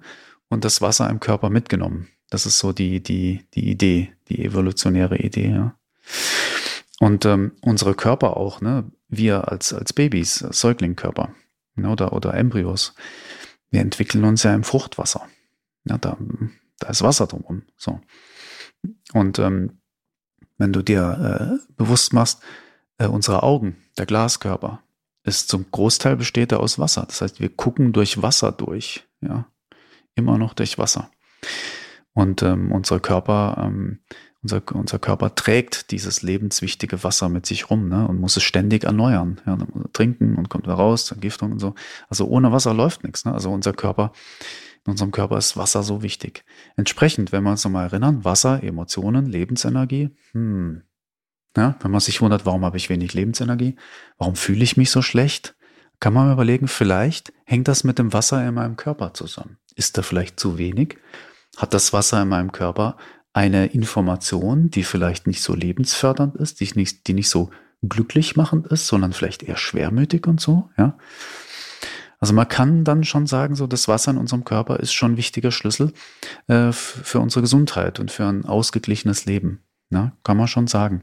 und 0.49 0.65
das 0.65 0.83
Wasser 0.83 1.09
im 1.09 1.21
Körper 1.21 1.49
mitgenommen. 1.49 2.09
Das 2.29 2.45
ist 2.45 2.59
so 2.59 2.73
die, 2.73 3.03
die, 3.03 3.47
die 3.55 3.71
Idee, 3.71 4.12
die 4.29 4.45
evolutionäre 4.45 5.17
Idee. 5.19 5.51
Ja. 5.51 5.79
Und 6.99 7.25
ähm, 7.25 7.53
unsere 7.61 7.95
Körper 7.95 8.37
auch, 8.37 8.61
ne, 8.61 8.91
wir 9.09 9.49
als, 9.49 9.73
als 9.73 9.93
Babys, 9.93 10.39
Säuglingkörper, 10.39 11.31
oder, 11.85 12.12
oder 12.12 12.35
Embryos. 12.35 12.95
Wir 13.71 13.81
entwickeln 13.81 14.25
uns 14.25 14.43
ja 14.43 14.55
im 14.55 14.65
Fruchtwasser. 14.65 15.29
Ja, 15.85 15.99
da, 15.99 16.17
da 16.79 16.89
ist 16.89 17.03
Wasser 17.03 17.27
drumherum. 17.27 17.62
So. 17.77 18.01
Und 19.12 19.39
ähm, 19.39 19.81
wenn 20.59 20.73
du 20.73 20.83
dir 20.83 21.61
äh, 21.61 21.73
bewusst 21.75 22.12
machst, 22.12 22.41
äh, 22.99 23.07
unsere 23.07 23.43
Augen, 23.43 23.77
der 23.99 24.07
Glaskörper, 24.07 24.83
ist 25.23 25.49
zum 25.49 25.71
Großteil 25.71 26.17
besteht 26.17 26.53
er 26.53 26.61
aus 26.61 26.79
Wasser. 26.79 27.05
Das 27.07 27.21
heißt, 27.21 27.41
wir 27.41 27.49
gucken 27.49 27.93
durch 27.93 28.23
Wasser 28.23 28.53
durch. 28.53 29.07
Ja, 29.21 29.47
immer 30.15 30.39
noch 30.39 30.55
durch 30.55 30.79
Wasser. 30.79 31.11
Und 32.12 32.43
ähm, 32.43 32.73
unser 32.73 33.01
Körper 33.01 33.62
ähm, 33.67 34.01
unser, 34.47 34.63
unser 34.75 35.01
Körper 35.01 35.35
trägt 35.35 35.91
dieses 35.91 36.23
lebenswichtige 36.23 37.03
Wasser 37.03 37.29
mit 37.29 37.47
sich 37.47 37.69
rum 37.69 37.89
ne, 37.89 38.07
und 38.07 38.21
muss 38.21 38.37
es 38.37 38.45
ständig 38.45 38.85
erneuern. 38.85 39.41
Ja, 39.45 39.57
dann 39.57 39.69
muss 39.73 39.85
er 39.85 39.93
trinken 39.93 40.37
und 40.37 40.49
kommt 40.49 40.65
wieder 40.65 40.75
raus, 40.75 41.11
Entgiftung 41.11 41.53
und 41.53 41.59
so. 41.59 41.75
Also 42.09 42.27
ohne 42.27 42.53
Wasser 42.53 42.73
läuft 42.73 43.03
nichts. 43.03 43.25
Ne? 43.25 43.33
Also 43.35 43.51
unser 43.51 43.73
Körper, 43.73 44.13
in 44.85 44.93
unserem 44.93 45.11
Körper 45.11 45.37
ist 45.37 45.57
Wasser 45.57 45.83
so 45.83 46.03
wichtig. 46.03 46.45
Entsprechend, 46.77 47.33
wenn 47.33 47.43
wir 47.43 47.51
uns 47.51 47.65
nochmal 47.65 47.89
erinnern, 47.89 48.25
Wasser, 48.25 48.63
Emotionen, 48.63 49.27
Lebensenergie. 49.27 50.11
Hm. 50.33 50.83
Ja, 51.57 51.75
wenn 51.81 51.91
man 51.91 52.01
sich 52.01 52.21
wundert, 52.21 52.47
warum 52.47 52.65
habe 52.65 52.77
ich 52.77 52.89
wenig 52.89 53.15
Lebensenergie? 53.15 53.77
Warum 54.19 54.37
fühle 54.37 54.63
ich 54.63 54.77
mich 54.77 54.91
so 54.91 55.03
schlecht? 55.03 55.57
Kann 55.99 56.13
man 56.13 56.31
überlegen, 56.31 56.69
vielleicht 56.69 57.33
hängt 57.45 57.67
das 57.67 57.83
mit 57.83 57.99
dem 57.99 58.13
Wasser 58.13 58.47
in 58.47 58.55
meinem 58.55 58.77
Körper 58.77 59.13
zusammen. 59.13 59.57
Ist 59.75 59.99
da 59.99 60.03
vielleicht 60.03 60.39
zu 60.39 60.59
wenig? 60.59 60.99
Hat 61.57 61.75
das 61.75 61.93
Wasser 61.93 62.23
in 62.23 62.29
meinem 62.29 62.53
Körper 62.53 62.97
eine 63.37 63.66
Information, 63.66 64.70
die 64.70 64.83
vielleicht 64.83 65.27
nicht 65.27 65.42
so 65.42 65.55
lebensfördernd 65.55 66.37
ist, 66.37 66.61
die 66.61 66.70
nicht, 66.75 67.07
die 67.07 67.12
nicht 67.12 67.29
so 67.29 67.51
glücklich 67.87 68.35
machend 68.35 68.66
ist, 68.68 68.87
sondern 68.87 69.12
vielleicht 69.12 69.42
eher 69.42 69.59
schwermütig 69.59 70.27
und 70.27 70.40
so, 70.40 70.70
ja. 70.79 70.96
Also 72.18 72.33
man 72.33 72.49
kann 72.49 72.83
dann 72.83 73.05
schon 73.05 73.27
sagen, 73.27 73.55
so 73.55 73.66
das 73.66 73.88
Wasser 73.88 74.12
in 74.12 74.16
unserem 74.16 74.44
Körper 74.44 74.81
ist 74.81 74.94
schon 74.94 75.12
ein 75.12 75.16
wichtiger 75.18 75.51
Schlüssel 75.51 75.92
äh, 76.46 76.72
für 76.72 77.20
unsere 77.20 77.42
Gesundheit 77.42 78.01
und 78.01 78.11
für 78.11 78.25
ein 78.25 78.46
ausgeglichenes 78.46 79.27
Leben. 79.27 79.61
Ja, 79.90 80.12
kann 80.25 80.38
man 80.38 80.49
schon 80.49 80.66
sagen. 80.66 81.03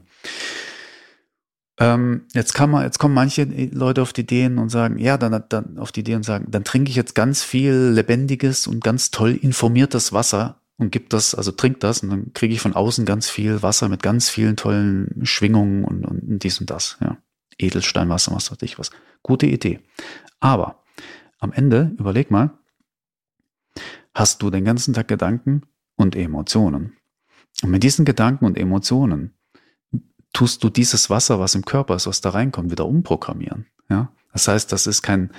ähm, 1.78 2.22
jetzt 2.32 2.52
kann 2.52 2.68
man, 2.68 2.82
jetzt 2.82 2.98
kommen 2.98 3.14
manche 3.14 3.44
Leute 3.44 4.02
auf 4.02 4.12
die 4.12 4.22
Ideen 4.22 4.58
und 4.58 4.70
sagen, 4.70 4.98
ja, 4.98 5.16
dann, 5.18 5.44
dann 5.48 5.78
auf 5.78 5.92
die 5.92 6.00
Idee 6.00 6.16
und 6.16 6.24
sagen, 6.24 6.46
dann 6.50 6.64
trinke 6.64 6.90
ich 6.90 6.96
jetzt 6.96 7.14
ganz 7.14 7.44
viel 7.44 7.92
lebendiges 7.94 8.66
und 8.66 8.82
ganz 8.82 9.12
toll 9.12 9.38
informiertes 9.40 10.12
Wasser 10.12 10.60
und 10.76 10.90
gib 10.90 11.10
das, 11.10 11.34
also 11.34 11.52
trink 11.52 11.80
das 11.80 12.02
und 12.02 12.10
dann 12.10 12.32
kriege 12.32 12.54
ich 12.54 12.60
von 12.60 12.74
außen 12.74 13.04
ganz 13.04 13.28
viel 13.28 13.62
Wasser 13.62 13.88
mit 13.88 14.02
ganz 14.02 14.28
vielen 14.28 14.56
tollen 14.56 15.20
Schwingungen 15.24 15.84
und, 15.84 16.04
und 16.04 16.42
dies 16.42 16.60
und 16.60 16.70
das, 16.70 16.98
ja. 17.00 17.18
Edelsteinwasser, 17.56 18.34
was 18.34 18.50
weiß 18.50 18.62
ich 18.62 18.80
was. 18.80 18.90
Gute 19.22 19.46
Idee. 19.46 19.80
Aber 20.40 20.82
am 21.38 21.52
Ende, 21.52 21.94
überleg 21.98 22.30
mal, 22.30 22.58
hast 24.12 24.42
du 24.42 24.50
den 24.50 24.64
ganzen 24.64 24.94
Tag 24.94 25.06
Gedanken 25.08 25.62
und 25.96 26.16
Emotionen. 26.16 26.96
Und 27.62 27.70
mit 27.70 27.82
diesen 27.82 28.04
Gedanken 28.04 28.44
und 28.44 28.58
Emotionen 28.58 29.34
tust 30.32 30.64
du 30.64 30.68
dieses 30.68 31.10
Wasser, 31.10 31.38
was 31.38 31.54
im 31.54 31.64
Körper 31.64 31.94
ist, 31.94 32.06
was 32.06 32.20
da 32.20 32.30
reinkommt, 32.30 32.70
wieder 32.70 32.86
umprogrammieren. 32.86 33.66
Ja, 33.88 34.12
das 34.32 34.48
heißt, 34.48 34.72
das 34.72 34.86
ist 34.86 35.02
kein, 35.02 35.30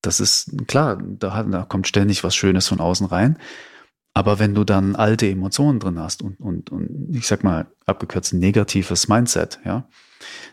das 0.00 0.20
ist 0.20 0.66
klar, 0.66 0.96
da, 0.96 1.42
da 1.42 1.64
kommt 1.64 1.86
ständig 1.86 2.24
was 2.24 2.34
Schönes 2.34 2.68
von 2.68 2.80
außen 2.80 3.06
rein. 3.06 3.38
Aber 4.14 4.38
wenn 4.38 4.54
du 4.54 4.64
dann 4.64 4.94
alte 4.94 5.28
Emotionen 5.28 5.80
drin 5.80 5.98
hast 5.98 6.22
und, 6.22 6.38
und, 6.38 6.70
und 6.70 7.14
ich 7.14 7.26
sag 7.26 7.44
mal, 7.44 7.66
abgekürzt 7.86 8.34
negatives 8.34 9.08
Mindset, 9.08 9.58
ja, 9.64 9.88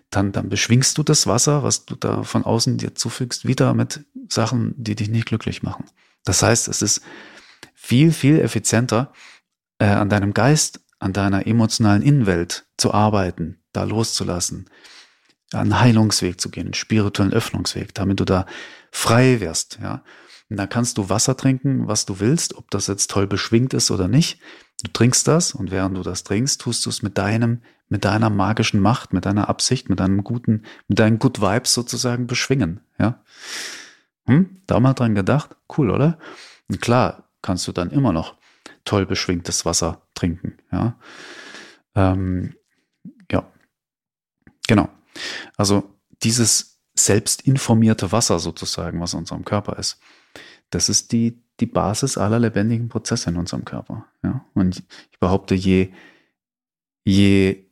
dann, 0.10 0.32
dann 0.32 0.50
beschwingst 0.50 0.98
du 0.98 1.04
das 1.04 1.28
Wasser, 1.28 1.64
was 1.64 1.86
du 1.86 1.96
da 1.96 2.24
von 2.24 2.44
außen 2.44 2.78
dir 2.78 2.96
zufügst, 2.96 3.46
wieder 3.46 3.74
mit 3.74 4.06
Sachen, 4.30 4.74
die 4.78 4.96
dich 4.96 5.10
nicht 5.10 5.28
glücklich 5.28 5.62
machen. 5.62 5.86
Das 6.24 6.42
heißt, 6.42 6.68
es 6.68 6.82
ist 6.82 7.02
viel, 7.76 8.12
viel 8.12 8.40
effizienter, 8.40 9.12
äh, 9.80 9.86
an 9.86 10.10
deinem 10.10 10.34
Geist, 10.34 10.82
an 11.00 11.14
deiner 11.14 11.48
emotionalen 11.48 12.02
Innenwelt 12.02 12.66
zu 12.78 12.94
arbeiten, 12.94 13.62
da 13.72 13.84
loszulassen, 13.84 14.70
einen 15.54 15.80
Heilungsweg 15.80 16.40
zu 16.40 16.50
gehen, 16.50 16.68
einen 16.68 16.74
spirituellen 16.74 17.34
Öffnungsweg, 17.34 17.94
damit 17.94 18.20
du 18.20 18.26
da 18.26 18.46
frei 18.92 19.40
wirst, 19.40 19.80
ja. 19.82 20.04
Und 20.50 20.58
da 20.58 20.66
kannst 20.66 20.98
du 20.98 21.10
Wasser 21.10 21.38
trinken, 21.38 21.88
was 21.88 22.06
du 22.06 22.20
willst, 22.20 22.56
ob 22.56 22.72
das 22.72 22.88
jetzt 22.88 23.12
toll 23.12 23.28
beschwingt 23.28 23.74
ist 23.74 23.92
oder 23.92 24.08
nicht. 24.08 24.40
Du 24.84 24.92
trinkst 24.92 25.28
das 25.28 25.54
und 25.54 25.72
während 25.72 25.96
du 25.96 26.02
das 26.02 26.24
trinkst, 26.24 26.62
tust 26.62 26.86
du 26.86 26.90
es 26.90 27.04
mit 27.04 27.18
deinem, 27.18 27.62
mit 27.88 28.06
deiner 28.06 28.30
magischen 28.30 28.80
Macht, 28.80 29.14
mit 29.14 29.26
deiner 29.26 29.50
Absicht, 29.50 29.90
mit 29.90 30.00
deinem 30.00 30.24
guten, 30.24 30.64
mit 30.88 31.00
deinen 31.00 31.20
Good 31.20 31.42
Vibes 31.42 31.74
sozusagen 31.74 32.28
beschwingen, 32.28 32.80
ja. 32.98 33.22
Hm? 34.26 34.62
Da 34.68 34.80
mal 34.80 34.94
dran 34.94 35.16
gedacht? 35.16 35.56
Cool, 35.78 35.92
oder? 35.92 36.18
Und 36.68 36.82
klar, 36.82 37.30
kannst 37.42 37.68
du 37.68 37.72
dann 37.72 37.92
immer 37.92 38.14
noch 38.14 38.36
toll 38.86 39.06
beschwingtes 39.06 39.66
Wasser 39.66 40.02
trinken, 40.16 40.58
ja. 40.72 40.98
Ähm, 41.96 42.56
ja, 43.32 43.46
genau. 44.68 44.90
Also 45.58 45.94
dieses 46.24 46.80
selbstinformierte 46.96 48.12
Wasser 48.12 48.40
sozusagen, 48.40 49.00
was 49.02 49.14
in 49.14 49.20
unserem 49.20 49.46
Körper 49.46 49.78
ist, 49.78 50.00
das 50.70 50.90
ist 50.90 51.12
die, 51.12 51.42
die 51.60 51.66
Basis 51.66 52.18
aller 52.18 52.40
lebendigen 52.40 52.90
Prozesse 52.90 53.30
in 53.30 53.38
unserem 53.38 53.66
Körper. 53.66 54.06
Ja? 54.24 54.46
Und 54.54 54.84
ich 55.12 55.20
behaupte, 55.20 55.56
je, 55.56 55.90
je 57.04 57.66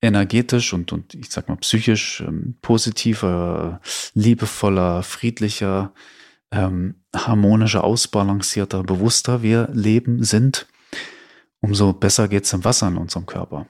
energetisch 0.00 0.72
und, 0.72 0.92
und 0.92 1.14
ich 1.14 1.30
sag 1.30 1.48
mal 1.48 1.56
psychisch 1.56 2.20
ähm, 2.20 2.56
positiver, 2.60 3.80
liebevoller, 4.14 5.02
friedlicher, 5.02 5.92
ähm, 6.50 6.96
harmonischer, 7.14 7.84
ausbalancierter, 7.84 8.82
bewusster 8.82 9.42
wir 9.42 9.68
leben 9.72 10.24
sind, 10.24 10.66
umso 11.60 11.92
besser 11.92 12.28
geht's 12.28 12.52
im 12.52 12.64
Wasser 12.64 12.88
in 12.88 12.96
unserem 12.96 13.26
Körper. 13.26 13.66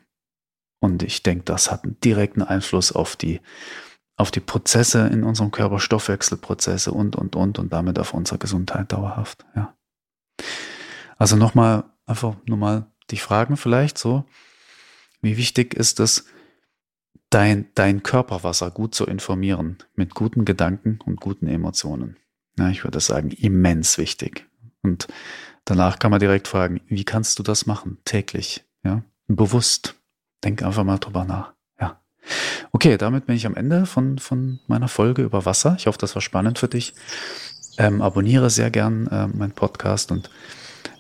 Und 0.81 1.03
ich 1.03 1.23
denke, 1.23 1.45
das 1.45 1.71
hat 1.71 1.85
einen 1.85 2.01
direkten 2.01 2.43
Einfluss 2.43 2.91
auf 2.91 3.15
die, 3.15 3.41
auf 4.23 4.31
die 4.31 4.41
Prozesse 4.41 5.09
in 5.09 5.25
unserem 5.25 5.51
Körper, 5.51 5.81
Stoffwechselprozesse 5.81 6.93
und, 6.93 7.17
und, 7.17 7.37
und, 7.37 7.59
und 7.59 7.73
damit 7.73 7.99
auf 7.99 8.15
unsere 8.15 8.39
Gesundheit 8.39 8.93
dauerhaft, 8.93 9.45
ja. 9.57 9.75
Also 11.19 11.37
nochmal, 11.37 11.85
einfach 12.07 12.37
nochmal 12.47 12.87
dich 13.11 13.23
fragen 13.23 13.57
vielleicht 13.57 13.99
so, 13.99 14.25
wie 15.21 15.37
wichtig 15.37 15.75
ist 15.75 16.01
es, 16.01 16.25
dein, 17.31 17.69
dein 17.75 18.03
Körperwasser 18.03 18.71
gut 18.71 18.95
zu 18.95 19.07
informieren 19.07 19.79
mit 19.95 20.15
guten 20.15 20.45
Gedanken 20.45 20.99
und 21.05 21.21
guten 21.21 21.49
Emotionen? 21.49 22.17
Ja, 22.59 22.69
ich 22.69 22.85
würde 22.85 23.01
sagen, 23.01 23.31
immens 23.31 23.99
wichtig. 23.99 24.49
Und 24.83 25.09
danach 25.65 25.99
kann 25.99 26.11
man 26.11 26.21
direkt 26.21 26.49
fragen, 26.49 26.81
wie 26.87 27.05
kannst 27.05 27.39
du 27.39 27.43
das 27.43 27.67
machen? 27.67 27.99
Täglich, 28.05 28.65
ja? 28.85 29.03
Bewusst. 29.27 29.97
Denk 30.45 30.63
einfach 30.63 30.85
mal 30.85 30.99
drüber 30.99 31.25
nach. 31.25 31.55
Okay, 32.75 32.97
damit 32.97 33.27
bin 33.27 33.37
ich 33.37 33.45
am 33.45 33.55
Ende 33.55 33.85
von, 33.85 34.19
von 34.19 34.59
meiner 34.67 34.89
Folge 34.89 35.23
über 35.23 35.45
Wasser. 35.45 35.77
Ich 35.79 35.87
hoffe, 35.87 35.99
das 35.99 36.15
war 36.15 36.23
spannend 36.23 36.59
für 36.59 36.69
dich. 36.69 36.95
Ähm, 37.77 38.01
abonniere 38.01 38.49
sehr 38.49 38.71
gern 38.71 39.07
äh, 39.09 39.27
meinen 39.27 39.53
Podcast 39.53 40.11
und 40.11 40.31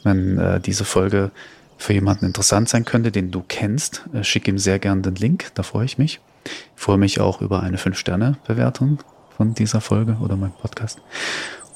wenn 0.02 0.38
äh, 0.38 0.60
diese 0.60 0.84
Folge 0.84 1.30
für 1.78 1.94
jemanden 1.94 2.26
interessant 2.26 2.68
sein 2.68 2.84
könnte, 2.84 3.10
den 3.10 3.30
du 3.30 3.42
kennst, 3.46 4.04
äh, 4.12 4.22
schick 4.22 4.48
ihm 4.48 4.58
sehr 4.58 4.78
gern 4.78 5.02
den 5.02 5.14
Link, 5.14 5.50
da 5.54 5.62
freue 5.62 5.86
ich 5.86 5.96
mich. 5.96 6.20
Ich 6.44 6.82
freue 6.82 6.98
mich 6.98 7.20
auch 7.20 7.40
über 7.40 7.62
eine 7.62 7.78
5-Sterne-Bewertung 7.78 8.98
von 9.36 9.54
dieser 9.54 9.80
Folge 9.80 10.18
oder 10.20 10.36
meinem 10.36 10.52
Podcast. 10.52 11.00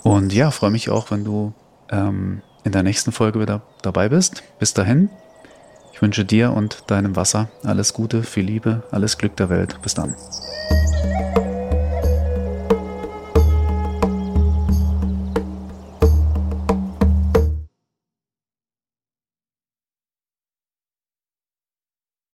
Und 0.02 0.32
ja, 0.32 0.50
freue 0.50 0.70
mich 0.70 0.90
auch, 0.90 1.10
wenn 1.10 1.24
du 1.24 1.54
ähm, 1.90 2.42
in 2.64 2.72
der 2.72 2.82
nächsten 2.82 3.12
Folge 3.12 3.40
wieder 3.40 3.62
dabei 3.82 4.08
bist. 4.08 4.42
Bis 4.58 4.74
dahin, 4.74 5.08
ich 5.96 6.02
wünsche 6.02 6.26
dir 6.26 6.52
und 6.52 6.90
deinem 6.90 7.16
Wasser 7.16 7.48
alles 7.64 7.94
Gute, 7.94 8.22
viel 8.22 8.44
Liebe, 8.44 8.82
alles 8.90 9.16
Glück 9.16 9.34
der 9.36 9.48
Welt. 9.48 9.80
Bis 9.80 9.94
dann. 9.94 10.14